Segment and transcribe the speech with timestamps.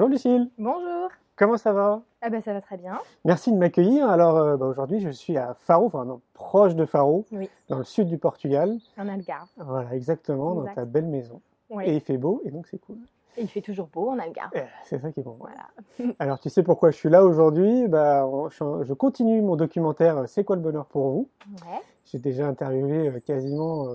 [0.00, 1.10] Bonjour Lucille, Bonjour.
[1.36, 2.00] comment ça va?
[2.22, 2.98] Ah ben ça va très bien.
[3.26, 4.08] Merci de m'accueillir.
[4.08, 7.50] Alors euh, bah, aujourd'hui je suis à Faro, enfin non, proche de Faro, Oui.
[7.68, 8.78] dans le sud du Portugal.
[8.96, 9.50] En Algarve.
[9.58, 11.42] Voilà, exactement, dans ta belle maison.
[11.68, 11.84] Oui.
[11.84, 12.96] Et il fait beau et donc c'est cool.
[13.36, 14.48] Et il fait toujours beau en Algarve.
[14.54, 15.36] Eh, C'est ça qui est bon.
[15.38, 16.14] Voilà.
[16.18, 17.86] Alors tu sais pourquoi je suis là aujourd'hui?
[17.86, 21.28] Bah, je, continue mon documentaire C'est quoi le bonheur pour vous?
[21.66, 21.80] Ouais.
[22.06, 23.94] J'ai déjà interviewé euh, quasiment, euh,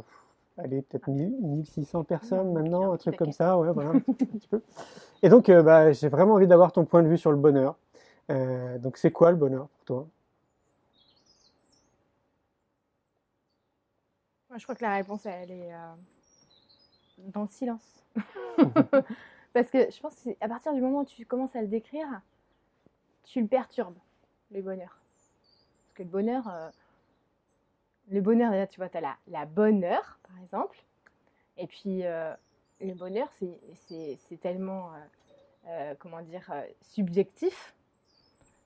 [0.58, 4.38] allez, peut-être 1000 1600 personnes maintenant, un truc comme ça, ouais, voilà, un petit, un
[4.38, 4.62] petit peu.
[5.24, 7.78] Et donc, euh, bah, j'ai vraiment envie d'avoir ton point de vue sur le bonheur.
[8.32, 10.08] Euh, donc, c'est quoi le bonheur pour toi?
[14.50, 15.94] Moi, je crois que la réponse, elle est euh,
[17.34, 18.04] dans le silence.
[19.54, 22.08] Parce que je pense qu'à partir du moment où tu commences à le décrire,
[23.24, 23.98] tu le perturbes,
[24.52, 25.00] le bonheur.
[25.86, 26.50] Parce que le bonheur,
[28.10, 30.78] le bonheur, tu vois, tu as la, la bonne heure, par exemple.
[31.58, 32.34] Et puis, euh,
[32.82, 33.28] le bonheur,
[33.88, 34.98] c'est- tellement, euh,
[35.68, 37.74] euh, comment dire, subjectif.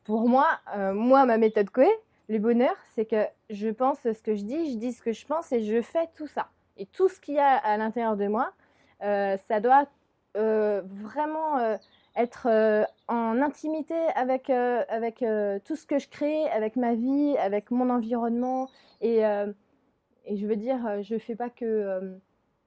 [0.03, 0.47] Pour moi,
[0.93, 1.89] moi, ma méthode Coé,
[2.27, 5.25] le bonheur, c'est que je pense ce que je dis, je dis ce que je
[5.25, 6.49] pense et je fais tout ça.
[6.77, 8.51] Et tout ce qu'il y a à l'intérieur de moi,
[8.99, 9.85] ça doit
[10.35, 11.77] vraiment
[12.15, 16.95] être euh, en intimité avec, euh, avec euh, tout ce que je crée, avec ma
[16.95, 18.69] vie, avec mon environnement.
[19.01, 19.19] Et,
[20.25, 22.17] et je veux dire, je ne fais pas que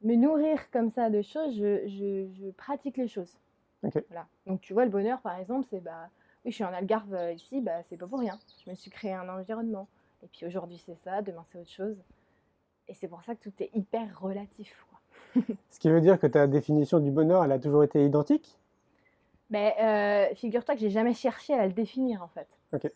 [0.02, 3.38] me nourrir comme ça de choses, je, je- je pratique les choses.
[3.84, 4.02] Ok.
[4.08, 4.26] Voilà.
[4.46, 6.08] Donc tu vois, le bonheur, par exemple, c'est bah,
[6.44, 8.38] oui, je suis en Algarve ici, bah, c'est pas pour rien.
[8.64, 9.86] Je me suis créé un environnement.
[10.24, 11.96] Et puis aujourd'hui, c'est ça, demain, c'est autre chose.
[12.88, 14.74] Et c'est pour ça que tout est hyper relatif.
[14.88, 15.42] Quoi.
[15.70, 18.58] Ce qui veut dire que ta définition du bonheur, elle a toujours été identique?
[19.52, 22.48] Mais euh, figure-toi que j'ai jamais cherché à le définir en fait.
[22.72, 22.90] Ok.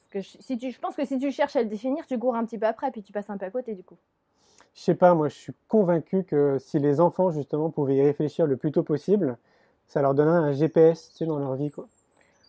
[0.00, 2.18] Parce que je, si tu, je pense que si tu cherches à le définir, tu
[2.18, 3.98] cours un petit peu après, puis tu passes un peu à côté du coup.
[4.74, 8.46] Je sais pas, moi je suis convaincu que si les enfants justement pouvaient y réfléchir
[8.46, 9.38] le plus tôt possible,
[9.88, 11.70] ça leur donnerait un GPS tu sais, dans leur vie.
[11.70, 11.88] quoi.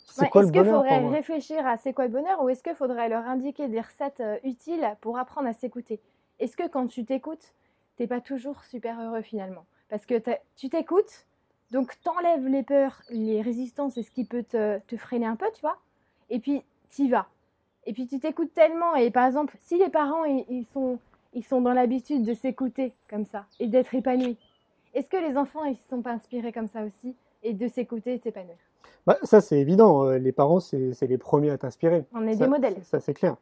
[0.05, 2.63] C'est Ouais, quoi le est-ce qu'il faudrait réfléchir à c'est quoi le bonheur ou est-ce
[2.63, 5.99] qu'il faudrait leur indiquer des recettes euh, utiles pour apprendre à s'écouter?
[6.39, 7.53] Est-ce que quand tu t'écoutes,
[7.97, 9.65] t'es pas toujours super heureux finalement?
[9.89, 10.15] Parce que
[10.55, 11.25] tu t'écoutes,
[11.72, 15.45] donc t'enlèves les peurs, les résistances et ce qui peut te, te freiner un peu,
[15.53, 15.78] tu vois
[16.29, 17.28] Et puis t'y vas.
[17.85, 21.00] Et puis tu t'écoutes tellement et par exemple, si les parents ils, ils sont,
[21.33, 24.38] ils sont dans l'habitude de s'écouter comme ça et d'être épanouis,
[24.94, 28.13] est-ce que les enfants ils se sont pas inspirés comme ça aussi et de s'écouter
[28.16, 28.56] et de s'épanouir?
[29.06, 32.06] Bah, Ça c'est évident, euh, les parents c'est c'est les premiers à t'inspirer.
[32.13, 32.77] On est Ça- des modèles.
[32.83, 33.35] Ça, c'est clair.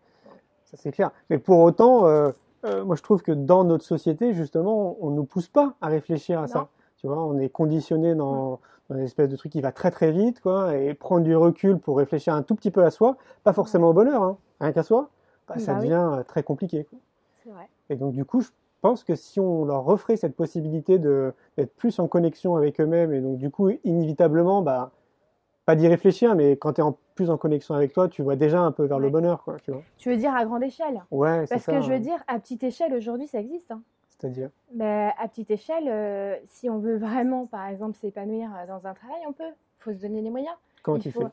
[0.65, 1.11] Ça, c'est clair.
[1.29, 2.31] Mais pour autant, euh,
[2.65, 5.87] euh, moi, je trouve que dans notre société, justement, on ne nous pousse pas à
[5.87, 6.47] réfléchir à Non.
[6.47, 6.67] ça.
[7.05, 10.11] Tu vois, on est conditionné dans, dans une espèce de truc qui va très très
[10.11, 13.53] vite, quoi, et prendre du recul pour réfléchir un tout petit peu à soi, pas
[13.53, 15.09] forcément au bonheur, hein, rien qu'à soi,
[15.47, 15.85] bah, ça Bah oui.
[15.89, 16.85] devient euh, très compliqué.
[16.85, 16.97] quoi.
[17.53, 17.69] Vrai.
[17.91, 18.49] Et donc, du coup, je
[18.81, 23.13] pense que si on leur referait cette possibilité de d'être plus en connexion avec eux-mêmes,
[23.13, 24.89] et donc, du coup, inévitablement, bah,
[25.67, 28.35] pas d'y réfléchir, mais quand tu es en, plus en connexion avec toi, tu vois
[28.35, 29.83] déjà un peu vers le bonheur, quoi, tu vois.
[29.99, 31.71] Tu veux dire à grande échelle Ouais, c'est Parce ça.
[31.73, 33.69] que je veux dire, à petite échelle, aujourd'hui, ça existe.
[33.69, 33.81] hein.
[34.19, 38.87] C'est-à-dire Mais à petite échelle, euh, si on veut vraiment, par exemple, s'épanouir euh, dans
[38.87, 39.43] un travail, on peut.
[39.79, 40.55] Il faut se donner les moyens.
[40.83, 41.27] Comment Il tu faut- fais?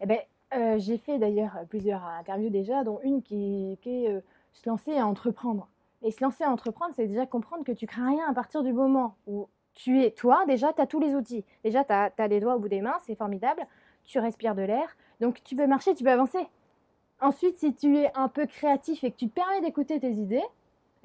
[0.00, 0.18] Eh ben,
[0.54, 4.20] euh, j'ai fait d'ailleurs plusieurs interviews déjà, dont une qui, qui est euh,
[4.52, 5.68] se lancer à entreprendre.
[6.02, 8.72] Et se lancer à entreprendre, c'est déjà comprendre que tu crains rien à partir du
[8.72, 11.44] moment où tu es toi, déjà, tu as tous les outils.
[11.64, 13.66] Déjà, tu as, les doigts au bout des mains, c'est formidable.
[14.04, 16.46] Tu respires de l'air, donc tu peux marcher, tu peux avancer.
[17.20, 20.42] Ensuite, si tu es un peu créatif et que tu te permets d'écouter tes idées,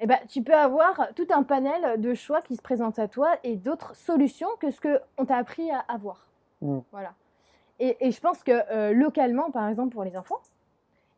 [0.00, 3.36] eh ben, tu peux avoir tout un panel de choix qui se présentent à toi
[3.44, 6.26] et d'autres solutions que ce qu'on t'a appris à avoir.
[6.62, 6.78] Mm.
[6.90, 7.12] Voilà.
[7.78, 10.40] Et, et je pense que euh, localement, par exemple, pour les enfants,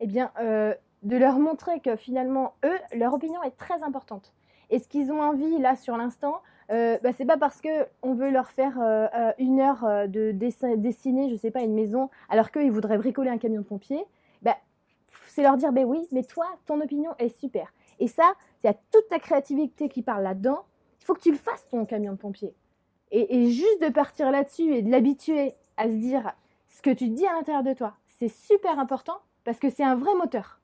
[0.00, 4.32] eh bien, euh, de leur montrer que finalement, eux, leur opinion est très importante.
[4.70, 6.40] Et ce qu'ils ont envie, là, sur l'instant,
[6.70, 11.28] euh, bah, c'est pas parce qu'on veut leur faire euh, une heure de dessin- dessiner,
[11.30, 14.04] je sais pas, une maison, alors qu'eux, ils voudraient bricoler un camion de pompier.
[14.40, 14.56] Bah,
[15.28, 17.72] c'est leur dire, ben oui, mais toi, ton opinion est super.
[17.98, 20.64] Et ça, il y a toute ta créativité qui parle là-dedans.
[21.00, 22.54] Il faut que tu le fasses, ton camion de pompier.
[23.10, 26.32] Et, et juste de partir là-dessus et de l'habituer à se dire
[26.68, 29.96] ce que tu dis à l'intérieur de toi, c'est super important parce que c'est un
[29.96, 30.60] vrai moteur.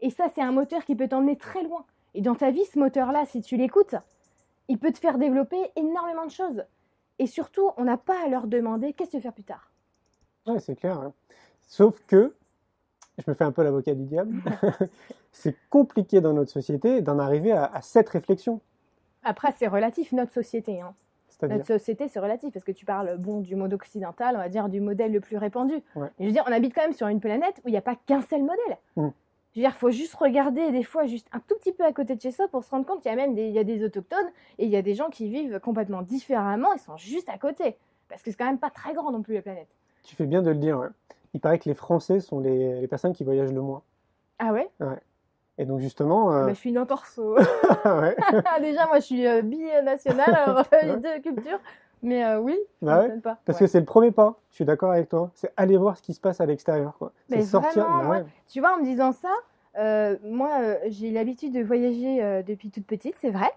[0.00, 1.84] Et ça, c'est un moteur qui peut t'emmener très loin.
[2.14, 3.94] Et dans ta vie, ce moteur-là, si tu l'écoutes,
[4.68, 6.64] il peut te faire développer énormément de choses.
[7.18, 9.70] Et surtout, on n'a pas à leur demander qu'est-ce que tu veux faire plus tard.
[10.46, 10.98] Ouais, c'est clair.
[10.98, 11.12] hein.
[11.66, 12.34] Sauf que,
[13.18, 14.34] je me fais un peu l'avocat du diable,
[15.32, 18.60] c'est compliqué dans notre société d'en arriver à, à cette réflexion.
[19.24, 20.80] Après, c'est relatif, notre société.
[20.80, 20.94] hein.
[21.42, 24.68] Notre société, c'est relatif parce que tu parles bon du mode occidental, on va dire
[24.68, 25.74] du modèle le plus répandu.
[25.94, 26.08] Ouais.
[26.18, 27.94] Je veux dire, on habite quand même sur une planète où il n'y a pas
[27.94, 28.76] qu'un seul modèle.
[28.96, 29.08] Mm.
[29.54, 31.92] Je veux dire, il faut juste regarder des fois juste un tout petit peu à
[31.92, 33.58] côté de chez soi pour se rendre compte qu'il y a même des, il y
[33.60, 34.26] a des autochtones
[34.58, 37.76] et il y a des gens qui vivent complètement différemment, ils sont juste à côté.
[38.08, 39.68] Parce que c'est quand même pas très grand non plus la planète.
[40.02, 40.78] Tu fais bien de le dire.
[40.80, 40.88] ouais.
[41.34, 43.82] Il paraît que les Français sont les, les personnes qui voyagent le moins.
[44.40, 44.68] Ah ouais
[45.58, 47.18] Et donc justement, euh, Bah, Je suis une entorse.
[47.18, 47.34] au-
[47.84, 48.16] ouais.
[48.60, 51.58] Déjà, moi, je suis euh, binationale, alors euh, de culture.
[52.00, 53.38] Mais euh, oui, Bah ouais, pas.
[53.44, 53.66] parce Ouais.
[53.66, 54.36] que c'est le premier pas.
[54.50, 55.30] Je suis d'accord avec toi.
[55.34, 57.10] C'est aller voir ce qui se passe à l'extérieur, quoi.
[57.28, 57.84] C'est Mais sortir.
[57.84, 58.16] vraiment, bah ouais.
[58.18, 58.24] ouais.
[58.46, 59.32] Tu vois, en me disant ça,
[59.78, 60.48] euh, moi,
[60.86, 63.50] j'ai l'habitude de voyager depuis toute petite, c'est vrai.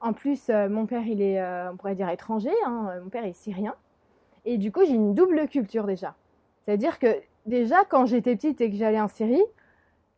[0.00, 2.52] En plus, mon père, il est, on pourrait dire, étranger.
[2.64, 3.74] hein, Mon père est syrien.
[4.44, 6.14] Et du coup, j'ai une double culture déjà.
[6.64, 7.08] C'est-à-dire que
[7.46, 9.42] déjà, quand j'étais petite et que j'allais en Syrie,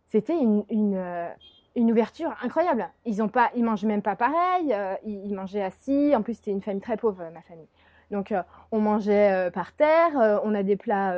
[0.09, 1.29] c'était une, euh,
[1.77, 2.89] une ouverture incroyable.
[3.05, 4.73] Ils ont pas, ils mangent même pas pareil.
[4.73, 6.17] euh, ils, mangeaient assis.
[6.17, 7.69] En plus, c'était une famille très pauvre, ma famille.
[8.11, 10.41] Donc, euh, on mangeait par terre.
[10.45, 11.15] on a des plats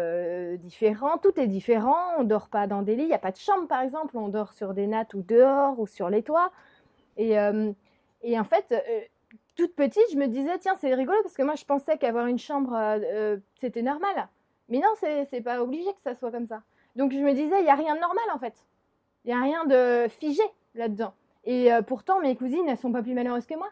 [0.57, 1.19] différents.
[1.19, 1.97] Tout est différent.
[2.19, 3.05] On dort pas dans des lits.
[3.05, 4.19] Il n'y a pas de chambre, par exemple.
[4.19, 6.51] On dort sur des nattes ou dehors ou sur les toits.
[7.17, 7.37] Et,
[8.23, 8.75] et en fait,
[9.55, 12.41] toute petite, je me disais, tiens, c'est rigolo parce que moi, je pensais qu'avoir une
[12.41, 12.77] chambre,
[13.61, 14.29] c'était normal.
[14.69, 16.63] Mais non, c'est pas obligé que ça soit comme ça.
[16.97, 18.55] Donc, je me disais, il n'y a rien de normal en fait.
[19.25, 20.43] Il n'y a rien de figé
[20.75, 21.13] là-dedans.
[21.45, 23.69] Et euh, pourtant, mes cousines, elles sont pas plus malheureuses que moi.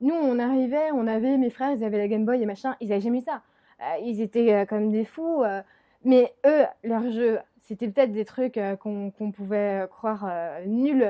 [0.00, 2.92] Nous, on arrivait, on avait, mes frères, ils avaient la Game Boy et machin, ils
[2.92, 3.42] avaient jamais ça.
[3.80, 5.42] Euh, ils étaient euh, comme des fous.
[6.04, 10.30] mais eux, leur jeu, c'était peut-être des trucs qu'on pouvait croire
[10.66, 11.06] nuls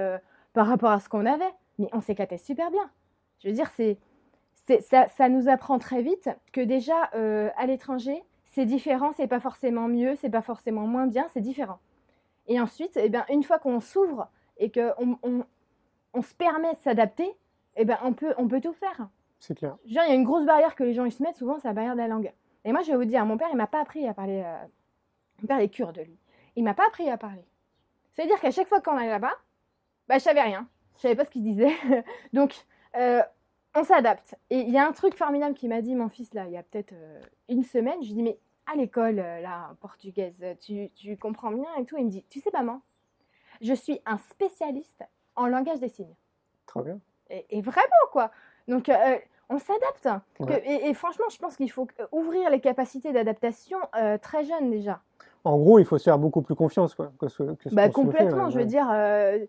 [0.52, 1.52] par rapport à ce qu'on avait.
[1.78, 2.90] Mais on s'éclatait super bien.
[3.38, 3.96] Je veux dire, c'est,
[4.82, 7.04] ça, nous apprend très vite que déjà,
[7.56, 11.78] à l'étranger, c'est différent, c'est pas forcément mieux, c'est pas forcément moins bien, c'est différent.
[12.50, 15.44] Et ensuite, eh ben, une fois qu'on s'ouvre et qu'on on,
[16.12, 17.34] on se permet de s'adapter,
[17.76, 19.08] eh ben, on, peut, on peut tout faire.
[19.38, 19.78] C'est clair.
[19.86, 21.68] Dire, il y a une grosse barrière que les gens ils se mettent souvent, c'est
[21.68, 22.32] la barrière de la langue.
[22.66, 24.42] Et moi, je vais vous dire, mon père, il m'a pas appris à parler.
[24.44, 24.64] euh,
[25.40, 26.18] Mon père est kurde, lui.
[26.56, 27.44] Il m'a pas appris à parler.
[28.12, 29.32] C'est-à-dire qu'à chaque fois qu'on allait là-bas,
[30.08, 30.68] bah, je savais rien.
[30.96, 31.72] Je savais pas ce qu'il disait.
[32.34, 33.22] Donc, euh,
[33.76, 34.34] on s'adapte.
[34.50, 36.56] Et il y a un truc formidable qui m'a dit mon fils, là, il y
[36.58, 38.02] a peut-être euh, une semaine.
[38.02, 38.38] Je lui dis, mais
[38.72, 41.96] à l'école, euh, là, portugaise, tu, tu comprends bien et tout.
[41.98, 42.80] Il me dit, tu sais, maman,
[43.60, 45.02] je suis un spécialiste
[45.36, 46.14] en langage des signes.
[46.66, 46.98] Très bien.
[47.30, 48.30] Et, et vraiment, quoi.
[48.68, 49.18] Donc, euh,
[49.48, 50.08] on s'adapte.
[50.38, 50.62] Ouais.
[50.64, 54.70] Et, et franchement, je pense qu'il faut euh, ouvrir les capacités d'adaptation euh, très jeune
[54.70, 55.00] déjà.
[55.42, 57.12] En gros, il faut se faire beaucoup plus confiance, quoi.
[57.18, 58.66] Que ce, que ce Bah, fait, complètement, ouais, je veux ouais.
[58.66, 59.44] dire, euh,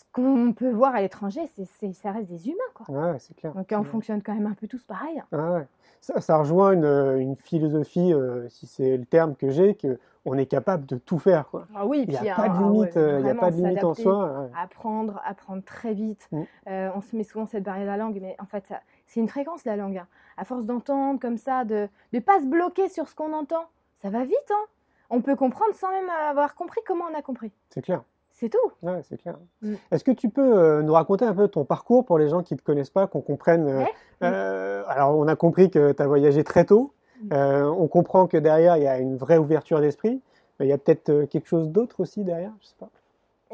[0.00, 2.86] ce qu'on peut voir à l'étranger, c'est, ça reste des humains, quoi.
[2.88, 3.52] Ouais, c'est clair.
[3.52, 5.22] Donc, on fonctionne quand même un peu tous pareil.
[5.32, 5.66] Ah ouais.
[6.00, 10.36] Ça, ça rejoint une, une philosophie, euh, si c'est le terme que j'ai, que on
[10.36, 11.66] est capable de tout faire, quoi.
[11.74, 13.56] Ah oui, Il n'y a pas de ah, limite, ouais, euh, y a pas de
[13.56, 14.48] limite en soi.
[14.58, 16.28] apprendre, apprendre très vite.
[16.32, 16.42] Mm.
[16.68, 18.72] Euh, on se met souvent cette barrière de la langue, mais en fait,
[19.06, 19.98] c'est une fréquence la langue.
[19.98, 20.06] hein.
[20.36, 23.64] À force d'entendre comme ça, de ne pas se bloquer sur ce qu'on entend,
[24.02, 24.50] ça va vite.
[24.50, 24.66] Hein
[25.10, 27.52] on peut comprendre sans même avoir compris comment on a compris.
[27.70, 28.02] C'est clair.
[28.40, 28.72] C'est tout.
[28.80, 29.36] Ouais, c'est clair.
[29.60, 29.74] Mm.
[29.90, 32.54] Est-ce que tu peux euh, nous raconter un peu ton parcours pour les gens qui
[32.54, 33.92] ne te connaissent pas, qu'on comprenne euh, Ouais.
[34.22, 36.94] euh, Alors, on a compris que tu as voyagé très tôt.
[37.24, 37.34] Mm.
[37.34, 40.22] On comprend que derrière, il y a une vraie ouverture d'esprit.
[40.58, 42.88] Mais il y a peut-être quelque chose d'autre aussi derrière, je sais pas.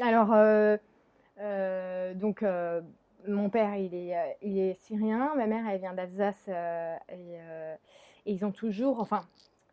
[0.01, 0.29] Alors,
[2.15, 2.45] donc,
[3.27, 5.31] mon père, il est, il est syrien.
[5.35, 6.47] Ma mère, elle vient d'Alsace.
[6.47, 7.35] et,
[8.25, 9.21] et ils ont toujours, enfin,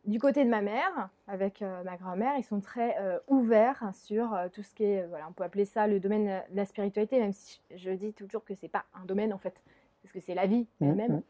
[0.06, 4.34] du côté de ma mère, avec euh, ma grand-mère, ils sont très euh, ouverts sur
[4.34, 7.18] euh, tout ce qui est, voilà, on peut appeler ça le domaine de la spiritualité,
[7.18, 9.54] même si je dis toujours que c'est pas un domaine en fait,
[10.02, 11.12] parce que c'est la vie Mhm, elle-même.
[11.12, 11.23] mhm.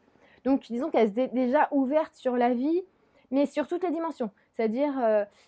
[0.43, 2.83] Donc, disons qu'elle est déjà ouverte sur la vie,
[3.31, 4.29] mais sur toutes les dimensions.
[4.53, 4.93] C'est-à-dire,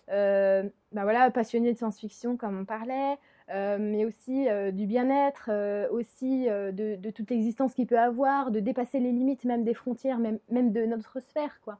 [0.08, 3.16] ben voilà, passionnée de science-fiction, comme on parlait,
[3.48, 5.50] mais aussi du bien-être,
[5.92, 10.18] aussi de, de toute l'existence qu'il peut avoir, de dépasser les limites même des frontières,
[10.18, 11.78] même, même de notre sphère, quoi.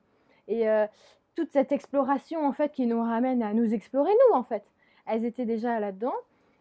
[0.49, 0.87] Et euh,
[1.39, 4.65] toute cette exploration, en fait, qui nous ramène à nous explorer, nous, en fait.
[5.07, 6.17] Elles étaient déjà là-dedans.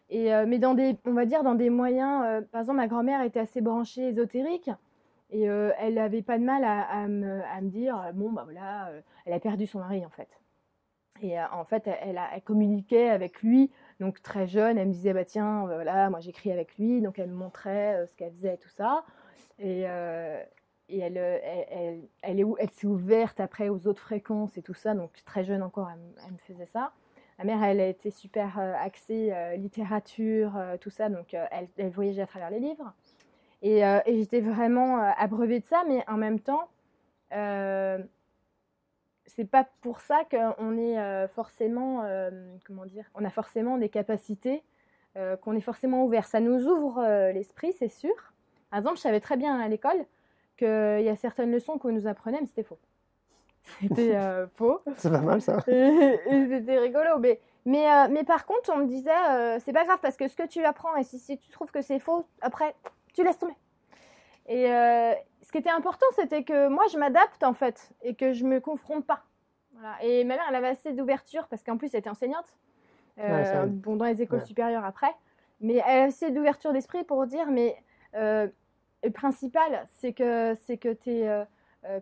[0.08, 2.86] Et, euh, mais dans des, on va dire, dans des moyens, euh, par exemple, ma
[2.86, 4.70] grand-mère était assez branchée ésotérique.
[5.30, 8.92] Et euh, elle n'avait pas de mal à, me, dire, bon, bah voilà,
[9.26, 10.28] elle a perdu son mari, en fait.
[11.22, 15.24] Et en fait, elle, a- communiquait avec lui, donc très jeune, elle me disait, bah
[15.24, 18.68] tiens, voilà, moi j'écris avec lui, donc elle me montrait ce qu'elle faisait et tout
[18.68, 19.04] ça.
[19.58, 19.84] Et,
[20.88, 25.44] et elle, euh, elle, s'est ouverte après aux autres fréquences et tout ça, donc très
[25.44, 26.92] jeune encore, elle, me- faisait ça.
[27.38, 31.90] Ma mère, elle été super euh, axée euh, littérature, euh, tout ça, donc euh, elle,
[31.90, 32.92] voyageait à travers les livres.
[33.62, 36.68] Et, j'étais vraiment abreuvée de ça, mais en même temps,
[39.26, 42.04] c'est pas pour ça qu'on est forcément,
[42.64, 44.62] comment dire, on a forcément des capacités,
[45.40, 46.24] qu'on est forcément ouvert.
[46.28, 47.02] Ça nous ouvre
[47.32, 48.14] l'esprit, c'est sûr.
[48.70, 50.06] Par exemple, je savais très bien à l'école
[50.58, 52.78] qu'il y a certaines leçons qu'on nous apprenait, mais c'était faux.
[53.80, 54.80] C'était euh, faux.
[54.96, 55.60] C'est pas mal ça.
[55.66, 57.18] C'était rigolo.
[57.18, 60.28] Mais, mais, euh, mais par contre, on me disait, euh, c'est pas grave parce que
[60.28, 62.74] ce que tu apprends, et si, si tu trouves que c'est faux, après,
[63.14, 63.54] tu laisses tomber.
[64.50, 64.64] Et
[65.42, 68.60] ce qui était important, c'était que moi, je m'adapte en fait et que je me
[68.60, 69.22] confronte pas.
[69.74, 70.02] Voilà.
[70.02, 72.56] Et ma mère, elle avait assez d'ouverture parce qu'en plus, elle était enseignante.
[73.18, 74.44] Ouais, bon, dans les écoles Ouais.
[74.46, 75.14] supérieures après.
[75.60, 77.76] Mais elle avait assez d'ouverture d'esprit pour dire, mais
[79.04, 81.46] euh, le principal, c'est que c'est que tu es,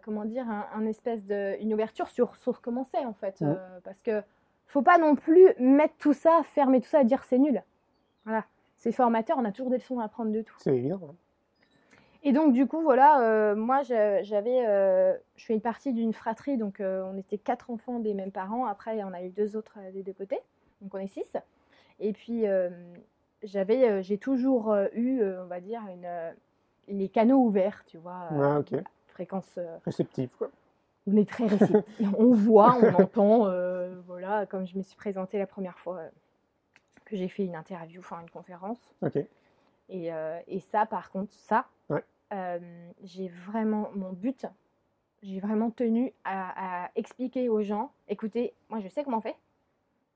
[0.03, 3.41] comment dire, un, un espèce de, une ouverture sur, sur comment c'est en fait.
[3.43, 4.23] Euh, parce que
[4.67, 7.63] faut pas non plus mettre tout ça, fermer tout ça et dire c'est nul.
[8.25, 8.45] Voilà.
[8.79, 10.57] C'est formateur, on a toujours des leçons à apprendre de tout.
[10.59, 11.01] C'est évident.
[11.11, 11.15] hein.
[12.25, 16.13] Et donc, du coup, voilà, euh, moi, je- j'avais, euh, je fais une partie d'une
[16.13, 18.67] fratrie, donc euh, on était quatre enfants des mêmes parents.
[18.67, 20.41] Après, on a eu deux autres euh, des deux côtés,
[20.81, 21.37] donc on est six.
[22.01, 22.69] Et puis, euh,
[23.45, 26.33] j'avais, euh, j'ai toujours euh, eu, euh, on va dire, une, euh,
[26.89, 28.75] les canaux ouverts, tu vois, euh, ok.
[29.09, 29.55] fréquence.
[29.59, 30.49] euh, Réceptif, quoi.
[31.07, 31.85] on est très réceptif.
[32.19, 36.01] on voit, on entend, euh, voilà, comme je me suis présentée la première fois
[37.05, 38.81] que j'ai fait une interview, enfin une conférence.
[39.03, 39.19] Ok.
[39.89, 40.11] Et,
[40.49, 42.03] et ça, par contre, ça, Ouais.
[43.05, 44.47] j'ai vraiment, mon but,
[45.23, 49.37] j'ai vraiment tenu à, à expliquer aux gens, écoutez, moi je sais comment on fait.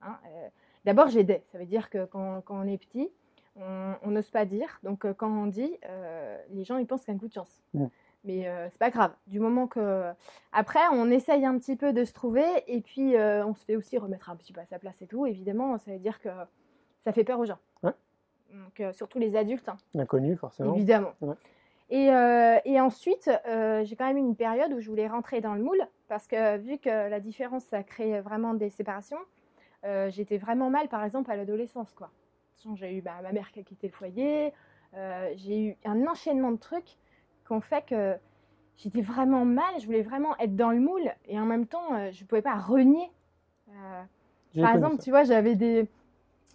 [0.03, 0.49] Hein, euh,
[0.85, 1.43] D'abord, j'aidais.
[1.53, 3.11] Ça veut dire que quand, quand on est petit,
[4.03, 4.79] on n'ose pas dire.
[4.83, 7.29] Donc euh, quand on dit, euh, les gens ils pensent qu'il y a un coup
[7.29, 7.63] de chance.
[8.25, 9.13] Mais euh, c'est pas grave.
[9.27, 10.11] Du moment que
[10.53, 13.97] après, on essaye un petit peu de se trouver et puis on se fait aussi
[13.99, 15.27] remettre un petit peu à sa place et tout.
[15.27, 16.29] Évidemment, ça veut dire que
[17.01, 17.59] ça fait peur aux gens.
[17.83, 17.93] Ouais.
[18.53, 19.69] Donc surtout les adultes.
[19.69, 19.77] hein.
[19.95, 20.75] L'inconnu, forcément.
[20.75, 21.13] Évidemment.
[21.23, 21.35] Ouais.
[21.89, 22.07] Et,
[22.71, 23.31] et ensuite,
[23.85, 26.59] j'ai quand même eu une période où je voulais rentrer dans le moule parce que
[26.59, 29.19] vu que la différence, ça crée vraiment des séparations,
[30.09, 31.93] j'étais vraiment mal, par exemple, à l'adolescence.
[31.95, 32.11] quoi.
[32.75, 34.53] J'ai eu bah, ma mère qui a quitté le foyer,
[34.95, 36.97] euh, j'ai eu un enchaînement de trucs
[37.47, 38.17] qui ont fait que
[38.77, 42.11] j'étais vraiment mal, je voulais vraiment être dans le moule et en même temps, euh,
[42.13, 43.11] je ne pouvais pas renier.
[43.71, 44.03] Euh,
[44.61, 45.03] par exemple, ça.
[45.03, 45.89] tu vois, j'avais des...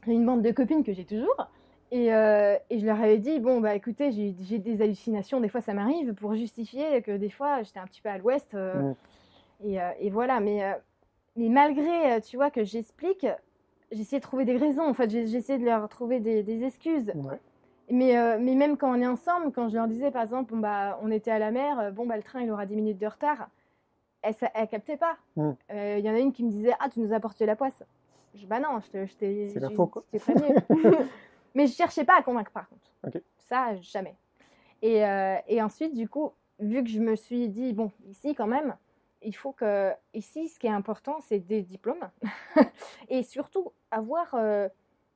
[0.07, 1.47] une bande de copines que j'ai toujours.
[1.91, 5.62] Et, euh, et je leur avais dit, bon, bah écoutez, j'ai des hallucinations, des fois
[5.62, 8.53] ça m'arrive, pour justifier que des fois j'étais un petit peu à l'ouest.
[8.53, 8.93] euh,
[9.63, 10.62] et, euh, et voilà, mais,
[11.35, 13.25] mais malgré, tu vois, que j'explique,
[13.96, 17.12] j'essaie de trouver des raisons, en fait, j'essaie de leur trouver des, des excuses.
[17.16, 17.40] Ouais.
[17.90, 20.60] Mais, euh, mais même quand on est ensemble, quand je leur disais, par exemple, bon,
[20.60, 22.98] bah, on était à la mer, euh, bon, bah, le train, il aura 10 minutes
[22.98, 23.50] de retard,
[24.22, 25.18] elles ne captaient pas.
[25.38, 25.56] Il Mm.
[26.00, 27.84] y en a une qui me disait, ah, tu nous as apporté la poisse.
[28.34, 29.48] Je bah non, je t'ai
[30.20, 30.56] prévenu.
[31.56, 33.22] mais je cherchais pas à convaincre, par contre.
[33.38, 34.16] Ça, jamais.
[34.82, 38.48] Et, euh, et ensuite, du coup, vu que je me suis dit, bon, ici, quand
[38.48, 38.75] même,
[39.25, 39.91] il faut que.
[40.13, 42.10] Ici, ce qui est important, c'est des diplômes.
[43.10, 44.67] et surtout, avoir, euh,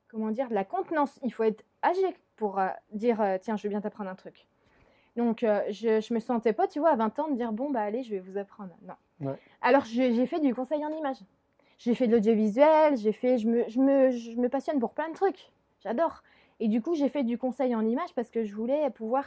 [0.07, 1.19] comment dire, de la contenance.
[1.23, 4.47] Il faut être âgé pour euh, dire, euh, tiens, je veux bien t'apprendre un truc.
[5.15, 7.71] Donc, euh, je, je me sentais pas, tu vois, à 20 ans, de dire, bon,
[7.71, 8.75] bah, allez, je vais vous apprendre.
[8.83, 8.93] Non.
[9.27, 9.35] Ouais.
[9.61, 11.19] Alors, j'ai fait du conseil en images.
[11.77, 15.09] J'ai fait de l'audiovisuel, j'ai fait, je me, je, me, je me passionne pour plein
[15.09, 15.51] de trucs.
[15.81, 16.23] J'adore.
[16.59, 19.25] Et du coup, j'ai fait du conseil en images parce que je voulais pouvoir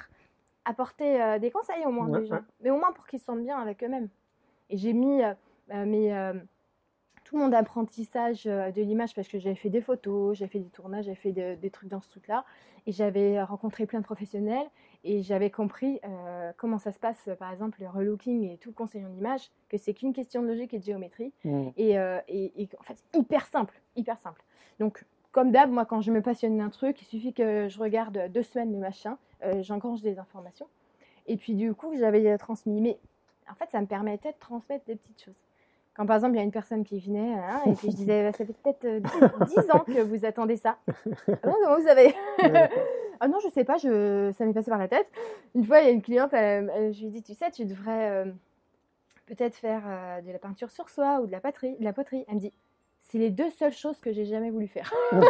[0.67, 2.35] apporter euh, des conseils au moins Ouais, des gens.
[2.37, 2.41] ouais.
[2.61, 4.09] Mais au moins pour qu'ils se sentent bien avec eux-mêmes.
[4.73, 5.33] Et j'ai mis euh,
[5.73, 6.33] euh, mes, euh,
[7.25, 11.05] tout mon apprentissage de l'image parce que j'avais fait des photos, j'ai fait des tournages,
[11.05, 12.45] j'ai fait de- des trucs dans ce truc-là.
[12.87, 14.67] Et j'avais rencontré plein de professionnels
[15.05, 18.75] et j'avais compris euh, comment ça se passe, par exemple, le relooking et tout le
[18.75, 21.33] conseil en image, que c'est qu'une question de logique et de géométrie.
[21.45, 21.69] Mm.
[21.77, 24.43] Et, euh, et, et en fait, hyper simple, hyper simple.
[24.81, 28.31] Donc, comme d'hab, moi, quand je me passionne d'un truc, il suffit que je regarde
[28.33, 30.67] deux semaines le machin, euh, j'engrange des informations.
[31.27, 32.81] Et puis, du coup, j'avais transmis.
[32.81, 32.99] Mais
[33.53, 35.41] en fait, ça me permettait de transmettre des petites choses.
[35.95, 38.23] Quand, par exemple, il y a une personne qui venait, hein, et puis je disais,
[38.25, 39.01] Bah, ça fait peut-être euh,
[39.47, 40.77] 10, 10 ans que vous attendez ça.
[40.87, 40.93] Ah
[41.45, 42.15] bon, comment vous savez?
[42.43, 42.71] Ouais.
[43.25, 44.33] Ah non, je sais pas, je...
[44.37, 45.07] ça m'est passé par la tête.
[45.55, 47.53] Une fois, il y a une cliente, elle- elle- je lui ai dit, tu sais,
[47.53, 48.25] tu devrais euh,
[49.27, 51.77] peut-être faire euh, de la peinture sur soie ou de la poterie.
[51.79, 52.25] De la poterie.
[52.27, 52.53] Elle me dit,
[52.99, 54.93] c'est les deux seules choses que j'ai jamais voulu faire.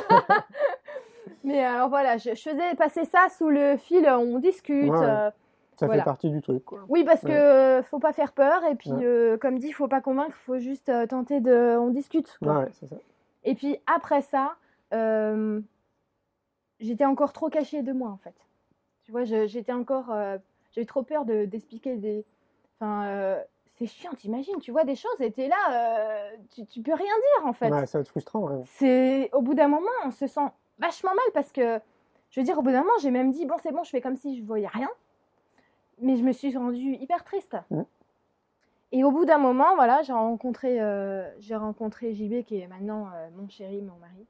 [1.45, 4.91] Mais alors voilà, je, je faisais passer ça sous le fil, on discute.
[4.91, 4.99] Ouais.
[5.03, 5.31] euh,
[5.79, 6.03] Ça Voilà.
[6.03, 6.85] fait partie du truc, quoi.
[6.89, 7.33] oui, parce que Ouais.
[7.33, 9.05] euh, faut pas faire peur et puis Ouais.
[9.05, 12.39] euh, comme dit, faut pas convaincre, faut juste euh, tenter de, on discute.
[12.43, 12.59] quoi.
[12.61, 12.87] Ouais, ça.
[13.45, 14.57] Et puis après ça,
[14.93, 15.61] euh,
[16.81, 18.35] j'étais encore trop cachée de moi en fait.
[19.05, 20.15] Tu vois, j'étais encore,
[20.73, 22.25] j'avais trop peur de d'expliquer des,
[22.79, 23.37] enfin,
[23.79, 27.47] c'est chiant, t'imagines, tu vois des choses et t'es là, tu, tu peux rien dire
[27.47, 27.69] en fait.
[27.71, 28.63] Ouais, ça va être frustrant.
[28.67, 30.47] C'est au bout d'un moment, on se sent
[30.79, 31.81] vachement mal parce que,
[32.31, 34.01] je veux dire, au bout d'un moment, j'ai même dit bon, c'est bon, je fais
[34.01, 34.89] comme si je voyais rien,
[36.01, 37.57] mais je me suis rendue hyper triste.
[38.95, 43.09] Et au bout d'un moment, voilà, j'ai rencontré, euh, j'ai rencontré JB qui est maintenant
[43.15, 44.27] euh, mon chéri, mon mari,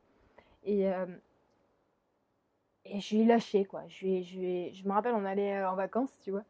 [0.64, 1.06] et euh,
[2.84, 3.82] et je lui ai lâché quoi.
[3.88, 6.42] Je, lui ai- je, lui ai- je me rappelle, on allait en vacances, tu vois.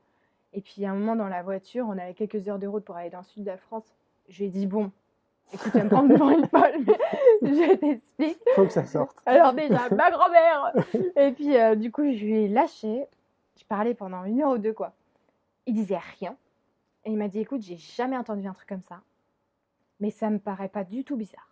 [0.52, 2.96] Et puis à un moment dans la voiture, on avait quelques heures de route pour
[2.96, 3.84] aller dans le sud de la France.
[4.28, 4.90] Je lui ai dit bon,
[5.52, 6.98] écoute, tu vas me prendre pour une folle, mais
[7.54, 8.38] je t'explique.
[8.54, 9.16] Faut que ça sorte.
[9.24, 10.72] Alors déjà, ma grand-mère
[11.16, 13.06] Et puis du coup, je lui ai lâché.
[13.58, 14.92] Je parlais pendant une heure ou deux, quoi.
[15.66, 16.36] Il disait rien.
[17.04, 19.00] Et il m'a dit, écoute, j'ai jamais entendu un truc comme ça.
[20.00, 21.48] mais ça me paraît pas du tout bizarre.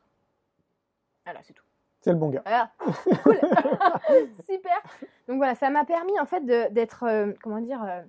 [1.24, 1.64] Voilà, c'est tout.
[2.00, 2.42] C'est le bon gars.
[3.22, 3.38] Cool.
[4.48, 4.82] Super.
[5.28, 8.02] Donc voilà, ça m'a permis en fait d'être, euh, comment dire, euh,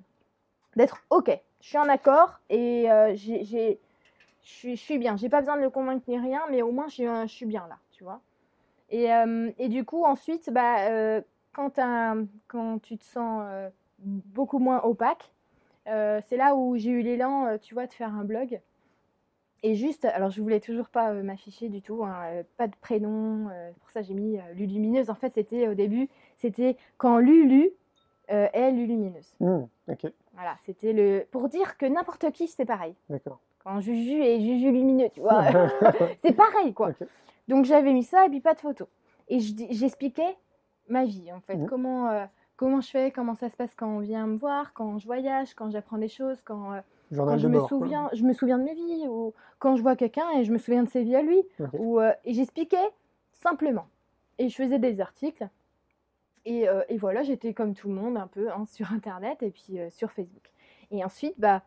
[0.75, 1.29] d'être ok.
[1.59, 5.17] Je suis en accord et euh, j'ai, je suis, je suis bien.
[5.17, 7.77] J'ai pas besoin de le convaincre ni rien, mais au moins je suis, bien là,
[7.91, 8.21] tu vois.
[8.89, 9.07] Et,
[9.57, 11.21] et du coup ensuite, bah,
[11.53, 11.79] quand,
[12.47, 13.43] quand tu te sens
[13.99, 15.31] beaucoup moins opaque,
[15.85, 18.59] c'est là où j'ai eu l'élan, euh, tu vois, de faire un blog.
[19.63, 22.75] Et juste, alors je voulais toujours pas euh, m'afficher du tout, hein, euh, pas de
[22.81, 25.09] prénom, euh, pour ça j'ai mis euh, Lulumineuse.
[25.11, 27.69] En fait, c'était au début, c'était quand Lulu
[28.31, 29.35] euh, est Lulumineuse.
[29.39, 32.95] Hmm, ok, Voilà, c'était le pour dire que n'importe qui c'est pareil.
[33.09, 33.39] d'accord.
[33.63, 35.43] Quand Juju est Juju lumineux, tu vois,
[36.23, 36.89] c'est pareil quoi.
[37.47, 38.87] Donc j'avais mis ça et puis pas de photo.
[39.27, 40.35] Et j'expliquais
[40.89, 41.67] ma vie en fait, Mhm.
[41.67, 42.25] comment euh,
[42.61, 45.55] comment je fais, comment ça se passe quand on vient me voir, quand je voyage,
[45.55, 46.81] quand j'apprends des choses, quand euh,
[47.15, 47.67] quand je me bord.
[47.67, 47.79] quoi.
[47.79, 50.59] souviens, je me souviens de mes vies, ou quand je vois quelqu'un et je me
[50.59, 51.41] souviens de ses vies à lui,
[51.73, 52.91] ou euh, et j'expliquais
[53.33, 53.87] simplement.
[54.37, 55.49] Et je faisais des articles.
[56.45, 59.49] Et, euh, et voilà, j'étais comme tout le monde un peu hein, sur Internet et
[59.49, 60.51] puis sur Facebook.
[60.91, 61.63] Et ensuite, bah,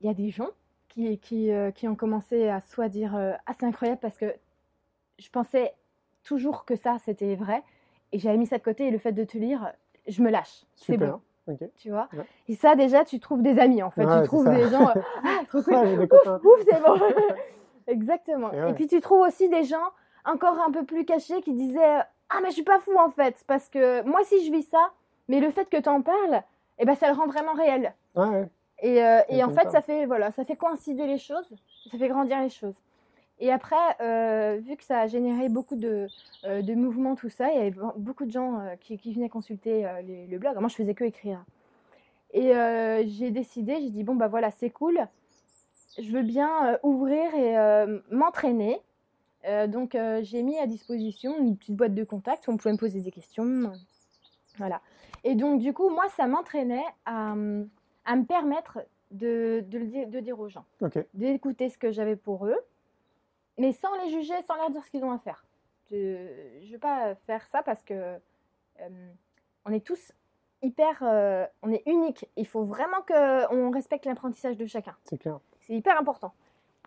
[0.00, 0.48] il y a des gens
[0.88, 4.34] qui, qui, qui ont commencé à soit dire ah c'est incroyable parce que
[5.18, 5.74] je pensais
[6.24, 7.62] toujours que ça c'était vrai
[8.12, 9.72] et j'avais mis ça de côté et le fait de te lire,
[10.06, 10.64] je me lâche.
[10.76, 11.20] C'est bon
[11.76, 12.08] tu vois.
[12.12, 12.24] Ouais.
[12.48, 14.04] Et ça, déjà, tu trouves des amis, en fait.
[14.04, 14.88] Ouais, tu trouves des gens.
[14.88, 15.74] euh, ah, trop cool.
[15.74, 16.94] Ouais, j'ai des ouf, ouf, c'est bon.
[17.86, 18.52] Exactement.
[18.52, 19.90] Et puis, tu trouves aussi des gens
[20.24, 21.98] encore un peu plus cachés qui disaient
[22.30, 23.42] Ah, mais je suis pas fou, en fait.
[23.46, 24.90] Parce que moi, si je vis ça,
[25.28, 26.42] mais le fait que tu en parles,
[26.78, 27.92] eh ben, ça le rend vraiment réel.
[28.80, 31.48] Et, euh, et en fait, ça fait, voilà, ça fait coïncider les choses,
[31.90, 32.74] ça fait grandir les choses.
[33.42, 36.06] Et après, euh, vu que ça a généré beaucoup de,
[36.44, 39.12] euh, de mouvements, tout ça, il y avait be- beaucoup de gens euh, qui, qui
[39.12, 40.56] venaient consulter euh, les- le blog.
[40.60, 41.44] Moi, je faisais que écrire.
[42.32, 42.52] Et
[43.08, 45.06] j'ai décidé, j'ai dit, bon, bah voilà, c'est cool.
[45.98, 47.54] Je veux bien ouvrir et
[48.10, 48.80] m'entraîner.
[49.68, 53.00] Donc, j'ai mis à disposition une petite boîte de contact où on pouvait me poser
[53.02, 53.70] des questions.
[54.56, 54.80] Voilà.
[55.24, 58.78] Et donc, du coup, moi, ça m'entraînait à, à me permettre
[59.10, 60.64] de, de le dire, de dire aux gens,
[61.12, 62.56] d'écouter ce que j'avais pour eux,
[63.58, 65.44] mais sans les juger, sans leur dire ce qu'ils ont à faire.
[65.90, 67.94] Je ne veux pas faire ça parce que
[68.80, 69.12] euh,
[69.64, 70.12] on est tous
[70.62, 72.26] hyper, euh, on est unique.
[72.36, 74.96] Il faut vraiment qu'on respecte l'apprentissage de chacun.
[75.04, 75.38] C'est clair.
[75.60, 76.32] C'est hyper important.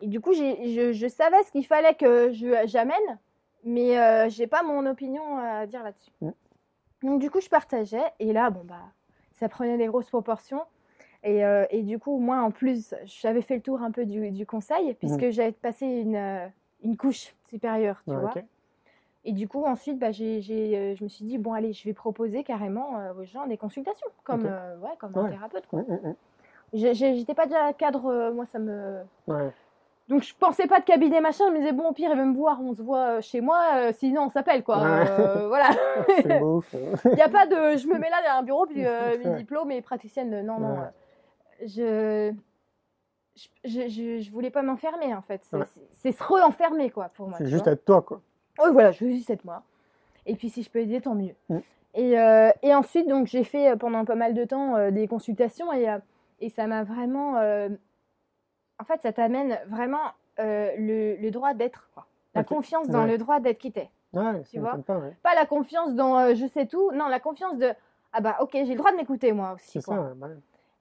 [0.02, 2.30] Et du coup, je, je savais ce qu'il fallait que
[2.66, 3.18] j'amène,
[3.64, 6.10] mais euh, j'ai pas mon opinion à dire là-dessus.
[6.20, 6.30] Mm.
[7.02, 8.82] Donc du coup, je partageais, et là, bon bah,
[9.34, 10.62] ça prenait des grosses proportions.
[11.26, 14.30] Et, euh, et du coup, moi, en plus, j'avais fait le tour un peu du,
[14.30, 16.46] du conseil, puisque j'avais passé une, euh,
[16.84, 18.32] une couche supérieure, tu Ouais, vois.
[19.24, 21.82] Et du coup, ensuite, bah, j'ai, j'ai, euh, je me suis dit, bon, allez, je
[21.84, 25.24] vais proposer carrément euh, aux gens des consultations, comme, euh, ouais, comme Ouais.
[25.24, 25.66] un thérapeute.
[25.66, 25.80] Quoi.
[25.80, 26.14] Hum.
[26.72, 29.00] J'ai- j'ai- J'étais pas déjà cadre, moi, ça me,
[30.08, 32.24] donc je pensais pas de cabinet machin, je me disais bon au pire il va
[32.24, 34.78] me voir, on se voit chez moi, euh, sinon on s'appelle quoi.
[34.80, 35.70] Euh, voilà.
[36.22, 36.62] C'est beau.
[36.70, 36.78] ça.
[37.06, 39.34] Il n'y a pas de je me mets là derrière un bureau puis euh, mes
[39.36, 40.46] diplômes et praticienne.
[40.46, 40.74] Non, non.
[40.74, 40.86] Ouais.
[41.64, 42.32] Je...
[43.64, 45.42] Je, je, je- voulais pas m'enfermer en fait.
[45.44, 46.12] C'est Ouais.
[46.12, 47.36] se re-enfermer quoi pour moi.
[47.36, 47.72] C'est juste vois.
[47.74, 48.22] être toi, quoi.
[48.64, 49.62] Oui, voilà, je veux juste être moi.
[50.24, 51.34] Et puis si je peux aider, tant mieux.
[51.50, 51.58] Mm.
[51.94, 55.06] Et, euh, et ensuite, donc j'ai fait euh, pendant pas mal de temps euh, des
[55.06, 55.98] consultations et, euh,
[56.40, 57.36] et ça m'a vraiment.
[58.78, 61.88] En fait, ça t'amène vraiment le, le droit d'être.
[61.94, 62.06] quoi.
[62.34, 63.10] La confiance dans Ouais.
[63.12, 63.90] le droit d'être qui t'es.
[64.14, 64.76] Ouais, Tu vois?
[65.22, 66.90] pas, la confiance dans je sais tout.
[66.92, 67.70] Non, la confiance de
[68.14, 69.72] ah bah ok, j'ai le droit de m'écouter moi aussi.
[69.72, 70.28] C'est ça, bah.